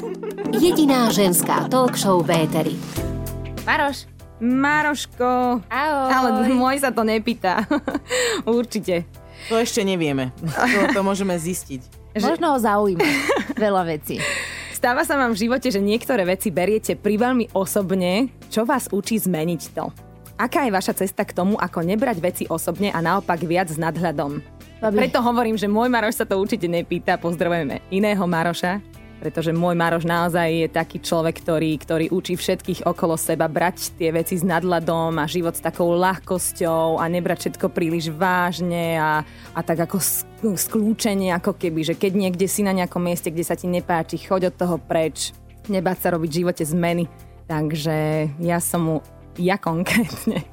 Jediná 0.58 1.14
ženská 1.14 1.70
talk 1.70 1.94
show 1.94 2.26
Véteri. 2.26 2.74
Maroš. 3.70 4.10
Maroško. 4.42 5.62
Ahoj. 5.70 6.10
Ale 6.10 6.30
môj 6.50 6.82
sa 6.82 6.90
to 6.90 7.06
nepýta. 7.06 7.64
Určite. 8.50 9.06
To 9.52 9.60
ešte 9.60 9.84
nevieme. 9.84 10.32
To, 10.40 10.80
to 10.96 11.02
môžeme 11.04 11.36
zistiť. 11.36 11.82
Že... 12.14 12.38
Možno 12.38 12.54
ho 12.54 12.60
zaujíma 12.62 13.10
veľa 13.58 13.90
vecí. 13.90 14.22
Stáva 14.70 15.02
sa 15.02 15.18
vám 15.18 15.34
v 15.34 15.50
živote, 15.50 15.74
že 15.74 15.82
niektoré 15.82 16.22
veci 16.30 16.54
beriete 16.54 16.94
pri 16.94 17.18
veľmi 17.18 17.58
osobne. 17.58 18.30
Čo 18.54 18.70
vás 18.70 18.86
učí 18.94 19.18
zmeniť 19.18 19.62
to? 19.74 19.90
Aká 20.38 20.62
je 20.62 20.76
vaša 20.78 20.94
cesta 20.94 21.26
k 21.26 21.34
tomu, 21.34 21.58
ako 21.58 21.82
nebrať 21.82 22.18
veci 22.22 22.44
osobne 22.46 22.94
a 22.94 23.02
naopak 23.02 23.42
viac 23.42 23.74
s 23.74 23.82
nadhľadom? 23.82 24.46
Babi. 24.78 25.08
Preto 25.08 25.26
hovorím, 25.26 25.58
že 25.58 25.66
môj 25.66 25.90
Maroš 25.90 26.22
sa 26.22 26.26
to 26.30 26.38
určite 26.38 26.70
nepýta. 26.70 27.18
Pozdravujeme 27.18 27.82
iného 27.90 28.22
Maroša 28.30 28.93
pretože 29.24 29.56
môj 29.56 29.80
Maroš 29.80 30.04
naozaj 30.04 30.52
je 30.52 30.68
taký 30.68 31.00
človek, 31.00 31.40
ktorý, 31.40 31.80
ktorý 31.80 32.06
učí 32.12 32.36
všetkých 32.36 32.84
okolo 32.84 33.16
seba 33.16 33.48
brať 33.48 33.96
tie 33.96 34.12
veci 34.12 34.36
s 34.36 34.44
nadladom 34.44 35.16
a 35.16 35.32
život 35.32 35.56
s 35.56 35.64
takou 35.64 35.96
ľahkosťou 35.96 37.00
a 37.00 37.08
nebrať 37.08 37.48
všetko 37.48 37.72
príliš 37.72 38.12
vážne 38.12 39.00
a, 39.00 39.24
a 39.56 39.60
tak 39.64 39.88
ako 39.88 39.96
skľúčenie, 40.44 41.32
ako 41.32 41.56
keby, 41.56 41.88
že 41.88 41.96
keď 41.96 42.12
niekde 42.20 42.52
si 42.52 42.68
na 42.68 42.76
nejakom 42.76 43.00
mieste, 43.00 43.32
kde 43.32 43.48
sa 43.48 43.56
ti 43.56 43.72
nepáči, 43.72 44.20
choď 44.20 44.52
od 44.52 44.60
toho 44.60 44.76
preč, 44.76 45.32
nebáť 45.72 45.98
sa 46.04 46.12
robiť 46.20 46.28
v 46.28 46.40
živote 46.44 46.64
zmeny. 46.68 47.08
Takže 47.48 48.28
ja 48.44 48.60
som 48.60 48.82
mu, 48.84 48.96
ja 49.40 49.56
konkrétne, 49.56 50.44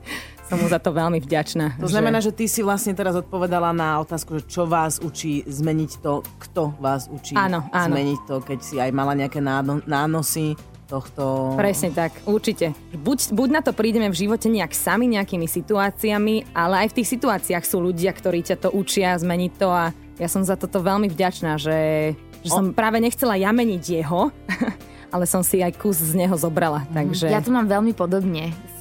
som 0.51 0.59
mu 0.59 0.67
za 0.67 0.83
to 0.83 0.91
veľmi 0.91 1.23
vďačná. 1.23 1.79
To 1.79 1.87
že... 1.87 1.95
znamená, 1.95 2.19
že 2.19 2.35
ty 2.35 2.51
si 2.51 2.67
vlastne 2.67 2.91
teraz 2.91 3.15
odpovedala 3.15 3.71
na 3.71 4.03
otázku, 4.03 4.43
že 4.43 4.51
čo 4.51 4.67
vás 4.67 4.99
učí 4.99 5.47
zmeniť 5.47 6.03
to, 6.03 6.27
kto 6.43 6.75
vás 6.83 7.07
učí 7.07 7.39
áno, 7.39 7.71
áno. 7.71 7.95
zmeniť 7.95 8.21
to, 8.27 8.43
keď 8.43 8.59
si 8.59 8.83
aj 8.83 8.91
mala 8.91 9.15
nejaké 9.15 9.39
nánosy 9.87 10.59
tohto... 10.91 11.55
Presne 11.55 11.95
tak, 11.95 12.19
určite. 12.27 12.75
Buď, 12.91 13.31
buď 13.31 13.49
na 13.55 13.63
to 13.63 13.71
prídeme 13.71 14.11
v 14.11 14.27
živote 14.27 14.51
nejak 14.51 14.75
sami, 14.75 15.07
nejakými 15.15 15.47
situáciami, 15.47 16.51
ale 16.51 16.83
aj 16.83 16.89
v 16.91 16.97
tých 16.99 17.09
situáciách 17.15 17.63
sú 17.63 17.79
ľudia, 17.79 18.11
ktorí 18.11 18.43
ťa 18.43 18.67
to 18.67 18.69
učia 18.75 19.15
zmeniť 19.15 19.53
to 19.55 19.71
a 19.71 19.95
ja 20.19 20.27
som 20.27 20.43
za 20.43 20.59
toto 20.59 20.83
veľmi 20.83 21.07
vďačná, 21.07 21.63
že, 21.63 22.13
že 22.43 22.51
som 22.51 22.75
práve 22.75 22.99
nechcela 22.99 23.39
ja 23.39 23.55
meniť 23.55 23.85
jeho, 24.03 24.35
ale 25.11 25.27
som 25.27 25.43
si 25.43 25.59
aj 25.61 25.75
kus 25.77 25.99
z 25.99 26.15
neho 26.15 26.35
zobrala. 26.39 26.87
Mhm. 26.89 26.95
Takže... 26.95 27.27
Ja 27.29 27.43
to 27.43 27.51
mám 27.51 27.67
veľmi 27.67 27.93
podobne 27.95 28.55
s 28.79 28.81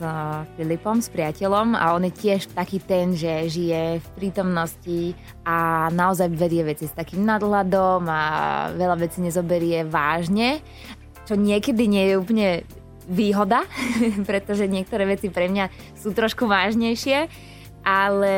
Filipom, 0.55 1.01
s 1.01 1.09
priateľom 1.09 1.75
a 1.75 1.97
on 1.97 2.05
je 2.07 2.13
tiež 2.13 2.53
taký 2.53 2.79
ten, 2.79 3.17
že 3.17 3.49
žije 3.49 3.99
v 3.99 4.07
prítomnosti 4.15 5.17
a 5.43 5.89
naozaj 5.89 6.29
vedie 6.31 6.61
veci 6.63 6.85
s 6.85 6.93
takým 6.93 7.25
nadhľadom 7.25 8.05
a 8.07 8.21
veľa 8.73 8.95
vecí 9.01 9.19
nezoberie 9.25 9.83
vážne, 9.83 10.61
čo 11.25 11.35
niekedy 11.35 11.89
nie 11.89 12.13
je 12.13 12.15
úplne 12.15 12.49
výhoda, 13.09 13.65
pretože 14.29 14.69
niektoré 14.69 15.09
veci 15.09 15.33
pre 15.33 15.49
mňa 15.49 15.97
sú 15.97 16.13
trošku 16.13 16.45
vážnejšie, 16.45 17.25
ale, 17.81 18.37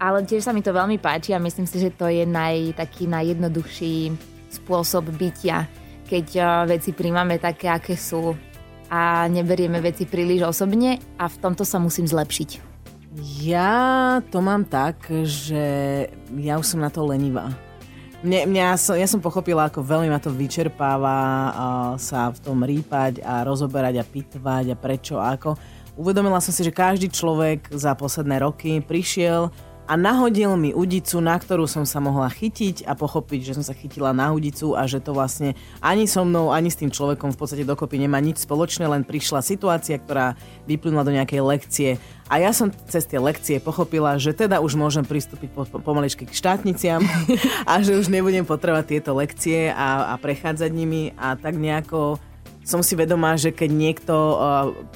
ale 0.00 0.18
tiež 0.24 0.48
sa 0.48 0.56
mi 0.56 0.64
to 0.64 0.72
veľmi 0.72 0.96
páči 0.96 1.36
a 1.36 1.42
myslím 1.42 1.68
si, 1.68 1.76
že 1.76 1.92
to 1.92 2.08
je 2.08 2.24
naj, 2.24 2.72
taký 2.72 3.04
najjednoduchší 3.04 4.16
spôsob 4.48 5.12
bytia 5.12 5.68
keď 6.08 6.26
veci 6.64 6.96
príjmame 6.96 7.36
také, 7.36 7.68
aké 7.68 7.92
sú 7.94 8.32
a 8.88 9.28
neberieme 9.28 9.84
veci 9.84 10.08
príliš 10.08 10.48
osobne 10.48 10.96
a 11.20 11.28
v 11.28 11.36
tomto 11.36 11.68
sa 11.68 11.76
musím 11.76 12.08
zlepšiť. 12.08 12.64
Ja 13.44 14.20
to 14.32 14.40
mám 14.40 14.64
tak, 14.64 15.04
že 15.24 15.64
ja 16.36 16.54
už 16.56 16.66
som 16.66 16.80
na 16.80 16.88
to 16.88 17.04
lenivá. 17.04 17.52
Mne, 18.18 18.50
mňa, 18.50 18.74
ja 18.98 19.06
som 19.06 19.22
pochopila, 19.22 19.70
ako 19.70 19.78
veľmi 19.78 20.10
ma 20.10 20.18
to 20.18 20.34
vyčerpáva 20.34 21.18
uh, 21.22 21.52
sa 22.02 22.34
v 22.34 22.38
tom 22.42 22.66
rýpať 22.66 23.22
a 23.22 23.46
rozoberať 23.46 24.02
a 24.02 24.04
pitvať 24.04 24.74
a 24.74 24.76
prečo 24.76 25.22
a 25.22 25.38
ako. 25.38 25.54
Uvedomila 25.94 26.42
som 26.42 26.50
si, 26.50 26.66
že 26.66 26.74
každý 26.74 27.10
človek 27.10 27.70
za 27.70 27.94
posledné 27.94 28.42
roky 28.42 28.82
prišiel 28.82 29.54
a 29.88 29.96
nahodil 29.96 30.52
mi 30.60 30.76
udicu, 30.76 31.16
na 31.24 31.32
ktorú 31.40 31.64
som 31.64 31.88
sa 31.88 31.96
mohla 31.96 32.28
chytiť 32.28 32.84
a 32.84 32.92
pochopiť, 32.92 33.40
že 33.40 33.56
som 33.56 33.64
sa 33.64 33.72
chytila 33.72 34.12
na 34.12 34.28
udicu 34.36 34.76
a 34.76 34.84
že 34.84 35.00
to 35.00 35.16
vlastne 35.16 35.56
ani 35.80 36.04
so 36.04 36.28
mnou, 36.28 36.52
ani 36.52 36.68
s 36.68 36.76
tým 36.76 36.92
človekom 36.92 37.32
v 37.32 37.38
podstate 37.40 37.64
dokopy 37.64 37.96
nemá 37.96 38.20
nič 38.20 38.44
spoločné, 38.44 38.84
len 38.84 39.08
prišla 39.08 39.40
situácia, 39.40 39.96
ktorá 39.96 40.36
vyplynula 40.68 41.08
do 41.08 41.16
nejakej 41.16 41.40
lekcie. 41.40 41.90
A 42.28 42.36
ja 42.36 42.52
som 42.52 42.68
cez 42.68 43.08
tie 43.08 43.16
lekcie 43.16 43.56
pochopila, 43.64 44.20
že 44.20 44.36
teda 44.36 44.60
už 44.60 44.76
môžem 44.76 45.08
pristúpiť 45.08 45.48
po, 45.56 45.64
po, 45.64 45.80
pomaličky 45.80 46.28
k 46.28 46.36
štátniciam 46.36 47.00
a 47.70 47.80
že 47.80 47.96
už 47.96 48.12
nebudem 48.12 48.44
potrebovať 48.44 48.84
tieto 48.92 49.16
lekcie 49.16 49.72
a, 49.72 50.12
a 50.12 50.14
prechádzať 50.20 50.68
nimi 50.68 51.16
a 51.16 51.32
tak 51.40 51.56
nejako 51.56 52.20
som 52.68 52.84
si 52.84 52.92
vedomá, 52.92 53.32
že 53.40 53.48
keď 53.48 53.70
niekto 53.72 54.12
uh, 54.12 54.36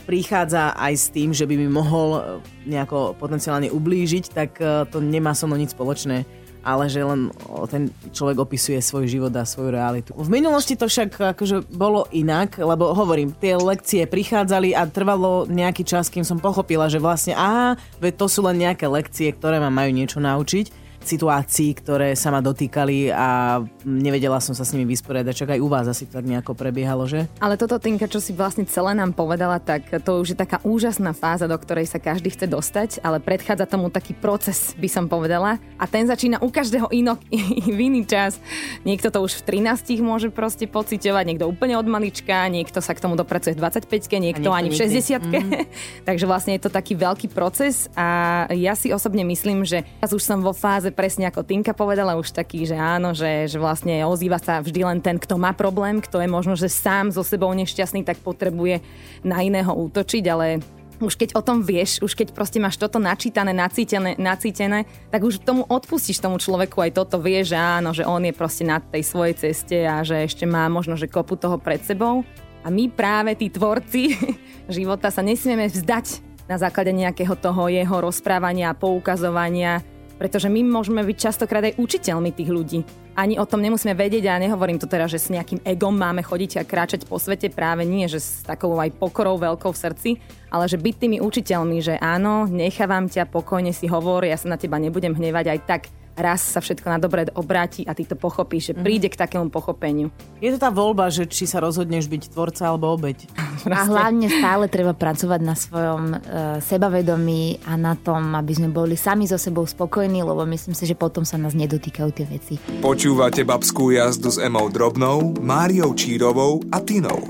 prichádza 0.04 0.76
aj 0.76 0.92
s 0.92 1.06
tým, 1.08 1.32
že 1.32 1.48
by 1.48 1.56
mi 1.56 1.72
mohol 1.72 2.08
uh, 2.12 2.22
nejako 2.68 3.16
potenciálne 3.16 3.72
ublížiť, 3.72 4.24
tak 4.28 4.60
uh, 4.60 4.84
to 4.84 5.00
nemá 5.00 5.32
so 5.32 5.48
mnou 5.48 5.56
nič 5.56 5.72
spoločné 5.72 6.28
ale 6.62 6.86
že 6.86 7.02
len 7.02 7.26
ten 7.66 7.90
človek 8.14 8.38
opisuje 8.38 8.78
svoj 8.78 9.10
život 9.10 9.34
a 9.34 9.42
svoju 9.42 9.74
realitu. 9.74 10.10
V 10.14 10.30
minulosti 10.30 10.78
to 10.78 10.86
však 10.86 11.34
akože 11.34 11.74
bolo 11.74 12.06
inak, 12.14 12.54
lebo 12.54 12.94
hovorím, 12.94 13.34
tie 13.34 13.58
lekcie 13.58 14.06
prichádzali 14.06 14.70
a 14.70 14.86
trvalo 14.86 15.44
nejaký 15.50 15.82
čas, 15.82 16.06
kým 16.06 16.22
som 16.22 16.38
pochopila, 16.38 16.86
že 16.86 17.02
vlastne 17.02 17.34
aha, 17.34 17.74
to 17.98 18.26
sú 18.30 18.46
len 18.46 18.62
nejaké 18.62 18.86
lekcie, 18.86 19.34
ktoré 19.34 19.58
ma 19.58 19.74
majú 19.74 19.90
niečo 19.90 20.22
naučiť 20.22 20.81
situácií, 21.04 21.74
ktoré 21.78 22.14
sa 22.14 22.30
ma 22.30 22.44
dotýkali 22.44 23.10
a 23.12 23.60
nevedela 23.82 24.38
som 24.38 24.54
sa 24.54 24.66
s 24.66 24.72
nimi 24.74 24.86
vysporiadať. 24.90 25.34
Čak 25.34 25.50
aj 25.58 25.60
u 25.60 25.68
vás 25.68 25.86
asi 25.86 26.06
tak 26.06 26.24
nejako 26.24 26.54
prebiehalo, 26.54 27.04
že? 27.08 27.26
Ale 27.42 27.58
toto, 27.58 27.80
Tinka, 27.82 28.06
čo 28.06 28.22
si 28.22 28.30
vlastne 28.36 28.62
celé 28.68 28.94
nám 28.94 29.12
povedala, 29.12 29.58
tak 29.58 29.90
to 30.02 30.22
už 30.22 30.34
je 30.34 30.38
taká 30.38 30.62
úžasná 30.62 31.12
fáza, 31.12 31.50
do 31.50 31.56
ktorej 31.58 31.90
sa 31.90 31.98
každý 31.98 32.30
chce 32.30 32.46
dostať, 32.46 33.02
ale 33.02 33.18
predchádza 33.18 33.66
tomu 33.66 33.90
taký 33.90 34.14
proces, 34.14 34.76
by 34.78 34.88
som 34.88 35.10
povedala. 35.10 35.58
A 35.80 35.84
ten 35.90 36.06
začína 36.06 36.38
u 36.44 36.48
každého 36.52 36.92
inok, 36.94 37.18
v 37.76 37.80
iný 37.80 38.06
čas. 38.06 38.38
Niekto 38.86 39.10
to 39.10 39.24
už 39.24 39.42
v 39.42 39.62
13 39.64 39.98
môže 40.04 40.30
proste 40.30 40.70
pociťovať, 40.70 41.24
niekto 41.26 41.48
úplne 41.48 41.74
od 41.74 41.86
malička, 41.88 42.46
niekto 42.52 42.78
sa 42.78 42.94
k 42.94 43.02
tomu 43.02 43.18
dopracuje 43.18 43.56
v 43.56 43.60
25 43.60 43.88
niekto, 44.22 44.52
ani 44.52 44.70
v 44.70 44.76
60 44.78 45.18
mm-hmm. 45.18 45.50
Takže 46.08 46.24
vlastne 46.28 46.54
je 46.54 46.62
to 46.62 46.70
taký 46.70 46.94
veľký 46.94 47.32
proces 47.32 47.88
a 47.98 48.46
ja 48.52 48.76
si 48.78 48.92
osobne 48.92 49.26
myslím, 49.26 49.66
že 49.66 49.82
teraz 49.98 50.12
už 50.12 50.22
som 50.22 50.38
vo 50.44 50.54
fáze 50.54 50.91
presne 50.92 51.28
ako 51.28 51.42
Tinka 51.42 51.72
povedala, 51.72 52.20
už 52.20 52.32
taký, 52.32 52.68
že 52.68 52.76
áno, 52.76 53.16
že, 53.16 53.48
že 53.50 53.58
vlastne 53.58 54.04
ozýva 54.06 54.38
sa 54.38 54.60
vždy 54.62 54.80
len 54.84 54.98
ten, 55.00 55.18
kto 55.18 55.40
má 55.40 55.50
problém, 55.56 55.98
kto 55.98 56.20
je 56.20 56.28
možno, 56.28 56.54
že 56.54 56.70
sám 56.70 57.10
so 57.10 57.24
sebou 57.24 57.50
nešťastný, 57.52 58.04
tak 58.04 58.20
potrebuje 58.20 58.84
na 59.26 59.40
iného 59.40 59.72
útočiť, 59.72 60.24
ale 60.28 60.62
už 61.02 61.18
keď 61.18 61.34
o 61.34 61.42
tom 61.42 61.66
vieš, 61.66 61.98
už 61.98 62.14
keď 62.14 62.30
proste 62.30 62.62
máš 62.62 62.78
toto 62.78 63.02
načítané, 63.02 63.50
nacítené, 63.50 64.14
nacítené, 64.16 64.86
tak 65.10 65.26
už 65.26 65.42
tomu 65.42 65.66
odpustíš 65.66 66.22
tomu 66.22 66.38
človeku 66.38 66.78
aj 66.78 66.94
toto, 66.94 67.18
vie, 67.18 67.42
že 67.42 67.58
áno, 67.58 67.90
že 67.90 68.06
on 68.06 68.22
je 68.22 68.30
proste 68.30 68.62
na 68.62 68.78
tej 68.78 69.02
svojej 69.02 69.34
ceste 69.34 69.82
a 69.82 70.06
že 70.06 70.22
ešte 70.22 70.46
má 70.46 70.70
možno, 70.70 70.94
že 70.94 71.10
kopu 71.10 71.34
toho 71.34 71.58
pred 71.58 71.82
sebou. 71.82 72.22
A 72.62 72.70
my 72.70 72.86
práve, 72.86 73.34
tí 73.34 73.50
tvorci 73.50 74.14
života, 74.70 75.10
sa 75.10 75.26
nesmieme 75.26 75.66
vzdať 75.66 76.22
na 76.46 76.56
základe 76.58 76.94
nejakého 76.94 77.34
toho 77.34 77.66
jeho 77.66 77.96
rozprávania 77.98 78.70
a 78.70 78.78
poukazovania 78.78 79.82
pretože 80.16 80.48
my 80.48 80.60
môžeme 80.64 81.00
byť 81.04 81.16
častokrát 81.16 81.64
aj 81.66 81.78
učiteľmi 81.78 82.30
tých 82.32 82.50
ľudí. 82.50 82.78
Ani 83.12 83.36
o 83.36 83.44
tom 83.44 83.60
nemusíme 83.60 83.92
vedieť 83.92 84.32
a 84.32 84.40
nehovorím 84.40 84.80
to 84.80 84.88
teraz, 84.88 85.12
že 85.12 85.20
s 85.20 85.32
nejakým 85.32 85.60
egom 85.68 85.92
máme 85.92 86.24
chodiť 86.24 86.60
a 86.60 86.68
kráčať 86.68 87.04
po 87.04 87.20
svete, 87.20 87.52
práve 87.52 87.84
nie, 87.84 88.08
že 88.08 88.20
s 88.20 88.40
takou 88.40 88.72
aj 88.80 88.96
pokorou 88.96 89.36
veľkou 89.36 89.68
v 89.68 89.82
srdci, 89.82 90.10
ale 90.48 90.64
že 90.68 90.80
byť 90.80 90.94
tými 90.96 91.18
učiteľmi, 91.20 91.78
že 91.84 91.94
áno, 92.00 92.48
nechávam 92.48 93.08
ťa, 93.08 93.28
pokojne 93.28 93.76
si 93.76 93.88
hovor, 93.88 94.24
ja 94.24 94.40
sa 94.40 94.48
na 94.48 94.56
teba 94.56 94.80
nebudem 94.80 95.12
hnevať, 95.12 95.46
aj 95.52 95.60
tak 95.68 95.82
raz 96.16 96.44
sa 96.44 96.60
všetko 96.60 96.86
na 96.88 96.98
dobre 97.00 97.28
obráti 97.32 97.84
a 97.88 97.96
ty 97.96 98.04
to 98.04 98.16
pochopíš, 98.16 98.72
že 98.72 98.74
príde 98.78 99.08
k 99.08 99.16
takému 99.16 99.48
pochopeniu. 99.48 100.12
Je 100.42 100.52
to 100.52 100.58
tá 100.60 100.68
voľba, 100.68 101.08
že 101.08 101.24
či 101.28 101.48
sa 101.48 101.62
rozhodneš 101.62 102.08
byť 102.08 102.32
tvorca 102.32 102.68
alebo 102.68 102.92
obeď. 102.92 103.24
A 103.72 103.86
hlavne 103.86 104.26
stále 104.26 104.66
treba 104.66 104.90
pracovať 104.90 105.40
na 105.40 105.54
svojom 105.54 106.02
uh, 106.12 106.18
sebavedomí 106.58 107.62
a 107.62 107.78
na 107.78 107.94
tom, 107.94 108.34
aby 108.34 108.52
sme 108.58 108.68
boli 108.74 108.98
sami 108.98 109.30
so 109.30 109.38
sebou 109.38 109.62
spokojní, 109.62 110.26
lebo 110.26 110.42
myslím 110.50 110.74
si, 110.74 110.82
že 110.82 110.98
potom 110.98 111.22
sa 111.22 111.38
nás 111.38 111.54
nedotýkajú 111.54 112.10
tie 112.10 112.26
veci. 112.26 112.58
Počúvate 112.82 113.46
babskú 113.46 113.94
jazdu 113.94 114.34
s 114.34 114.42
Emou 114.42 114.66
Drobnou, 114.66 115.38
Máriou 115.38 115.94
Čírovou 115.94 116.58
a 116.74 116.82
Tinou. 116.82 117.22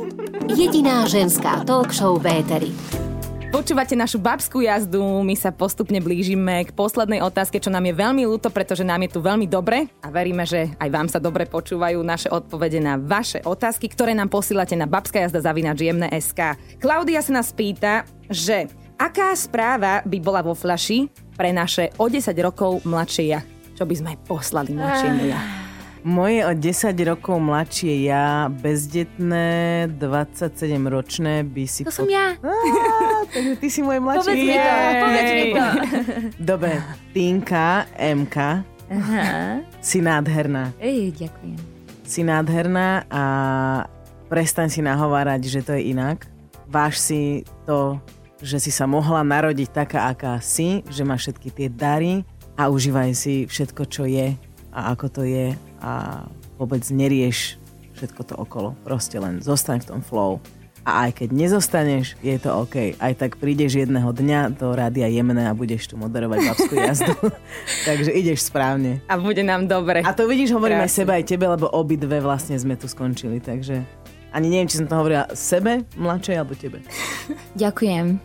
Jediná 0.48 1.04
ženská 1.04 1.68
talk 1.68 1.92
show 1.92 2.16
v 2.16 2.40
éteri. 2.40 3.01
Počúvate 3.52 3.92
našu 3.92 4.16
babskú 4.16 4.64
jazdu, 4.64 5.04
my 5.20 5.36
sa 5.36 5.52
postupne 5.52 6.00
blížime 6.00 6.64
k 6.64 6.72
poslednej 6.72 7.20
otázke, 7.20 7.60
čo 7.60 7.68
nám 7.68 7.84
je 7.84 7.92
veľmi 7.92 8.24
ľúto, 8.24 8.48
pretože 8.48 8.80
nám 8.80 9.04
je 9.04 9.12
tu 9.12 9.20
veľmi 9.20 9.44
dobre 9.44 9.92
a 10.00 10.08
veríme, 10.08 10.48
že 10.48 10.72
aj 10.80 10.88
vám 10.88 11.08
sa 11.12 11.20
dobre 11.20 11.44
počúvajú 11.44 12.00
naše 12.00 12.32
odpovede 12.32 12.80
na 12.80 12.96
vaše 12.96 13.44
otázky, 13.44 13.92
ktoré 13.92 14.16
nám 14.16 14.32
posílate 14.32 14.72
na 14.72 14.88
babskajazda.sk. 14.88 16.40
Klaudia 16.80 17.20
sa 17.20 17.32
nás 17.36 17.52
pýta, 17.52 18.08
že 18.32 18.72
aká 18.96 19.36
správa 19.36 20.00
by 20.00 20.16
bola 20.16 20.40
vo 20.40 20.56
flaši 20.56 21.12
pre 21.36 21.52
naše 21.52 21.92
o 22.00 22.08
10 22.08 22.32
rokov 22.40 22.80
mladšie 22.88 23.36
ja? 23.36 23.44
Čo 23.76 23.84
by 23.84 23.94
sme 24.00 24.08
aj 24.16 24.18
poslali 24.32 24.72
mladšiemu 24.72 25.22
ja? 25.28 25.40
Moje 26.02 26.42
o 26.42 26.50
10 26.50 26.98
rokov 27.06 27.38
mladšie 27.38 28.10
ja, 28.10 28.50
bezdetné, 28.50 29.86
27-ročné 30.02 31.46
by 31.46 31.64
si... 31.70 31.86
To 31.86 31.94
som 31.94 32.10
ja. 32.10 32.34
Takže 33.32 33.52
ty 33.56 33.68
si 33.72 33.80
moje 33.80 34.00
mladšie. 34.04 34.28
Povedz 34.28 34.44
mi 34.44 34.56
to, 34.56 34.72
povedz 35.00 35.30
mi 35.32 35.44
to. 35.48 35.66
Dobre, 36.36 36.72
Tinka, 37.16 37.88
MK, 37.96 38.36
Aha. 38.92 39.24
si 39.80 39.98
nádherná. 40.04 40.76
Ej, 40.76 41.16
ďakujem. 41.16 41.58
Si 42.04 42.20
nádherná 42.20 43.08
a 43.08 43.24
prestaň 44.28 44.68
si 44.68 44.84
nahovárať, 44.84 45.40
že 45.48 45.60
to 45.64 45.72
je 45.72 45.96
inak. 45.96 46.28
Váž 46.68 47.00
si 47.00 47.48
to, 47.64 47.96
že 48.44 48.60
si 48.60 48.68
sa 48.68 48.84
mohla 48.84 49.24
narodiť 49.24 49.68
taká, 49.72 50.12
aká 50.12 50.36
si, 50.44 50.84
že 50.92 51.00
máš 51.00 51.28
všetky 51.28 51.48
tie 51.56 51.68
dary 51.72 52.24
a 52.60 52.68
užívaj 52.68 53.16
si 53.16 53.48
všetko, 53.48 53.82
čo 53.88 54.04
je 54.04 54.36
a 54.72 54.92
ako 54.92 55.06
to 55.08 55.22
je 55.24 55.56
a 55.80 56.24
vôbec 56.60 56.84
nerieš 56.92 57.56
všetko 57.96 58.20
to 58.28 58.34
okolo. 58.36 58.76
Proste 58.84 59.16
len 59.20 59.40
zostaň 59.40 59.84
v 59.84 59.88
tom 59.88 60.00
flow. 60.04 60.40
A 60.82 61.06
aj 61.06 61.22
keď 61.22 61.28
nezostaneš, 61.30 62.18
je 62.26 62.34
to 62.42 62.50
OK. 62.58 62.98
Aj 62.98 63.14
tak 63.14 63.38
prídeš 63.38 63.86
jedného 63.86 64.10
dňa 64.10 64.58
do 64.58 64.74
rádia 64.74 65.06
jemné 65.06 65.46
a 65.46 65.54
budeš 65.54 65.86
tu 65.86 65.94
moderovať 65.94 66.38
babskú 66.42 66.74
jazdu. 66.74 67.14
Takže 67.88 68.10
ideš 68.10 68.50
správne. 68.50 68.98
A 69.06 69.14
bude 69.14 69.46
nám 69.46 69.70
dobre. 69.70 70.02
A 70.02 70.10
to 70.10 70.26
vidíš, 70.26 70.50
hovorím 70.50 70.82
aj 70.82 70.90
Krásne. 70.90 70.98
sebe, 71.06 71.12
aj 71.14 71.24
tebe, 71.30 71.46
lebo 71.46 71.70
obidve 71.70 72.18
vlastne 72.18 72.58
sme 72.58 72.74
tu 72.74 72.90
skončili. 72.90 73.38
Takže 73.38 73.86
ani 74.34 74.48
neviem, 74.50 74.66
či 74.66 74.82
som 74.82 74.90
to 74.90 74.98
hovorila 74.98 75.30
sebe, 75.36 75.86
mladšej, 75.94 76.34
alebo 76.40 76.58
tebe. 76.58 76.82
Ďakujem. 77.62 78.18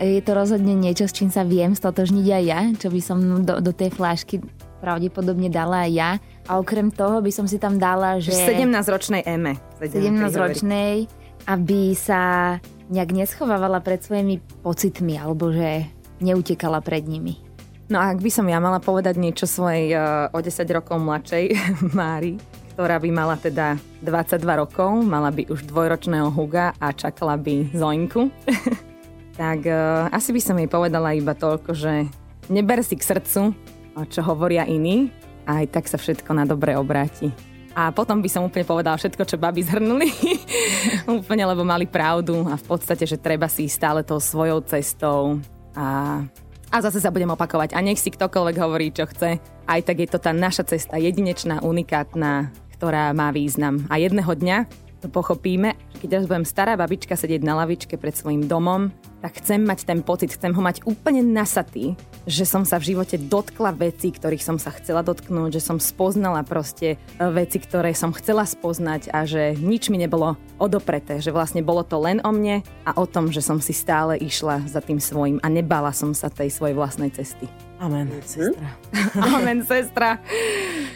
Je 0.00 0.22
to 0.24 0.32
rozhodne 0.32 0.72
niečo, 0.78 1.04
s 1.04 1.12
čím 1.12 1.28
sa 1.28 1.44
viem 1.44 1.76
stotožniť 1.76 2.26
aj 2.30 2.44
ja, 2.46 2.60
čo 2.78 2.88
by 2.88 3.00
som 3.04 3.18
do, 3.44 3.60
do 3.60 3.72
tej 3.76 3.92
flášky 3.92 4.40
pravdepodobne 4.78 5.50
dala 5.50 5.84
aj 5.84 5.90
ja. 5.90 6.10
A 6.46 6.56
okrem 6.62 6.88
toho 6.88 7.18
by 7.18 7.28
som 7.34 7.44
si 7.50 7.58
tam 7.58 7.76
dala, 7.76 8.22
že... 8.22 8.32
17-ročnej 8.32 9.26
Eme. 9.26 9.58
17-ročnej, 9.82 11.10
aby 11.48 11.96
sa 11.96 12.56
nejak 12.92 13.16
neschovávala 13.16 13.80
pred 13.80 14.04
svojimi 14.04 14.40
pocitmi, 14.60 15.16
alebo 15.16 15.48
že 15.48 15.88
neutekala 16.20 16.84
pred 16.84 17.08
nimi. 17.08 17.40
No 17.88 17.96
a 18.04 18.12
ak 18.12 18.20
by 18.20 18.28
som 18.28 18.44
ja 18.52 18.60
mala 18.60 18.84
povedať 18.84 19.16
niečo 19.16 19.48
svojej 19.48 19.96
uh, 19.96 20.28
o 20.28 20.38
10 20.44 20.76
rokov 20.76 21.00
mladšej 21.00 21.44
Mári, 21.96 22.36
ktorá 22.76 23.00
by 23.00 23.08
mala 23.08 23.40
teda 23.40 23.80
22 24.04 24.44
rokov, 24.44 24.90
mala 25.08 25.32
by 25.32 25.48
už 25.48 25.64
dvojročného 25.64 26.28
Huga 26.28 26.76
a 26.76 26.92
čakala 26.92 27.40
by 27.40 27.72
Zoinku, 27.72 28.28
tak 29.40 29.64
uh, 29.64 30.12
asi 30.12 30.36
by 30.36 30.40
som 30.44 30.60
jej 30.60 30.68
povedala 30.68 31.16
iba 31.16 31.32
toľko, 31.32 31.72
že 31.72 32.04
neber 32.52 32.84
si 32.84 33.00
k 33.00 33.08
srdcu, 33.08 33.56
čo 34.12 34.20
hovoria 34.20 34.68
iní, 34.68 35.08
a 35.48 35.64
aj 35.64 35.72
tak 35.72 35.88
sa 35.88 35.96
všetko 35.96 36.28
na 36.36 36.44
dobre 36.44 36.76
obráti. 36.76 37.32
A 37.76 37.92
potom 37.92 38.20
by 38.20 38.28
som 38.30 38.44
úplne 38.46 38.64
povedala 38.64 38.96
všetko, 38.96 39.22
čo 39.28 39.36
baby 39.40 39.64
zhrnuli. 39.64 40.08
úplne, 41.20 41.44
lebo 41.48 41.64
mali 41.66 41.84
pravdu 41.84 42.46
a 42.48 42.56
v 42.56 42.64
podstate, 42.64 43.04
že 43.04 43.20
treba 43.20 43.46
si 43.48 43.68
ísť 43.68 43.76
stále 43.76 44.00
tou 44.04 44.20
svojou 44.20 44.64
cestou 44.64 45.40
a 45.76 46.20
a 46.68 46.84
zase 46.84 47.00
sa 47.00 47.08
budem 47.08 47.32
opakovať. 47.32 47.72
A 47.72 47.80
nech 47.80 47.96
si 47.96 48.12
ktokoľvek 48.12 48.56
hovorí, 48.60 48.92
čo 48.92 49.08
chce. 49.08 49.40
Aj 49.40 49.80
tak 49.80 50.04
je 50.04 50.08
to 50.08 50.20
tá 50.20 50.36
naša 50.36 50.68
cesta 50.68 51.00
jedinečná, 51.00 51.64
unikátna, 51.64 52.52
ktorá 52.76 53.16
má 53.16 53.32
význam. 53.32 53.88
A 53.88 53.96
jedného 53.96 54.28
dňa 54.28 54.68
to 54.98 55.06
pochopíme, 55.06 55.78
keď 56.02 56.18
raz 56.18 56.24
budem 56.26 56.46
stará 56.46 56.74
babička 56.74 57.14
sedieť 57.14 57.42
na 57.46 57.54
lavičke 57.62 57.94
pred 57.94 58.14
svojim 58.14 58.50
domom, 58.50 58.90
tak 59.18 59.42
chcem 59.42 59.62
mať 59.62 59.86
ten 59.86 60.00
pocit, 60.02 60.30
chcem 60.30 60.54
ho 60.54 60.62
mať 60.62 60.86
úplne 60.86 61.22
nasatý, 61.26 61.98
že 62.26 62.46
som 62.46 62.62
sa 62.62 62.78
v 62.78 62.94
živote 62.94 63.18
dotkla 63.18 63.74
veci, 63.74 64.14
ktorých 64.14 64.42
som 64.42 64.58
sa 64.58 64.70
chcela 64.74 65.02
dotknúť, 65.02 65.58
že 65.58 65.62
som 65.62 65.82
spoznala 65.82 66.46
proste 66.46 66.94
e, 66.94 66.96
veci, 67.34 67.58
ktoré 67.58 67.94
som 67.94 68.14
chcela 68.14 68.46
spoznať 68.46 69.10
a 69.10 69.26
že 69.26 69.58
nič 69.58 69.90
mi 69.90 69.98
nebolo 69.98 70.38
odopreté, 70.58 71.18
že 71.18 71.34
vlastne 71.34 71.66
bolo 71.66 71.82
to 71.82 71.98
len 71.98 72.22
o 72.22 72.30
mne 72.30 72.62
a 72.86 72.90
o 72.94 73.06
tom, 73.06 73.30
že 73.34 73.42
som 73.42 73.58
si 73.58 73.74
stále 73.74 74.18
išla 74.18 74.66
za 74.70 74.78
tým 74.78 75.02
svojim 75.02 75.42
a 75.42 75.50
nebala 75.50 75.90
som 75.90 76.14
sa 76.14 76.30
tej 76.30 76.54
svojej 76.54 76.78
vlastnej 76.78 77.10
cesty. 77.10 77.67
Amen, 77.78 78.10
sestra. 78.26 78.68
Amen, 79.38 79.62
sestra. 79.62 80.18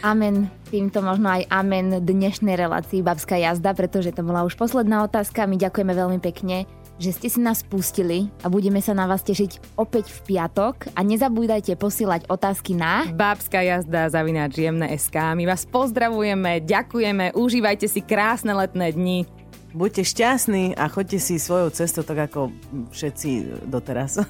Amen. 0.03 0.51
Týmto 0.67 0.99
možno 0.99 1.31
aj 1.31 1.47
amen 1.53 2.01
dnešnej 2.01 2.57
relácii 2.57 3.05
Babská 3.05 3.37
jazda, 3.37 3.77
pretože 3.77 4.11
to 4.11 4.25
bola 4.25 4.43
už 4.43 4.59
posledná 4.59 5.05
otázka. 5.05 5.45
My 5.45 5.61
ďakujeme 5.61 5.93
veľmi 5.93 6.19
pekne, 6.19 6.65
že 6.97 7.13
ste 7.13 7.29
si 7.29 7.39
nás 7.45 7.63
pustili 7.63 8.33
a 8.43 8.51
budeme 8.51 8.83
sa 8.83 8.97
na 8.97 9.07
vás 9.07 9.23
tešiť 9.23 9.79
opäť 9.79 10.11
v 10.11 10.35
piatok. 10.35 10.91
A 10.97 11.05
nezabúdajte 11.07 11.77
posielať 11.79 12.27
otázky 12.27 12.75
na... 12.75 13.07
Babská 13.15 13.63
jazda, 13.63 14.11
zavináč 14.11 14.59
jemné 14.59 14.91
SK. 14.97 15.39
My 15.39 15.45
vás 15.47 15.69
pozdravujeme, 15.69 16.65
ďakujeme, 16.65 17.37
užívajte 17.37 17.87
si 17.87 18.01
krásne 18.03 18.57
letné 18.57 18.91
dni. 18.97 19.29
Buďte 19.73 20.05
šťastní 20.05 20.77
a 20.77 20.85
choďte 20.93 21.19
si 21.19 21.41
svojou 21.41 21.73
cestou 21.73 22.05
tak 22.05 22.29
ako 22.29 22.53
všetci 22.93 23.65
doteraz. 23.65 24.21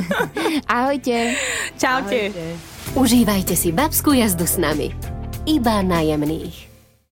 Ahojte. 0.70 1.34
Čaute. 1.74 2.30
Užívajte 2.94 3.58
si 3.58 3.74
babskú 3.74 4.14
jazdu 4.14 4.46
s 4.46 4.62
nami. 4.62 4.94
Iba 5.46 5.82
na 5.82 6.06
jemných. 6.06 6.75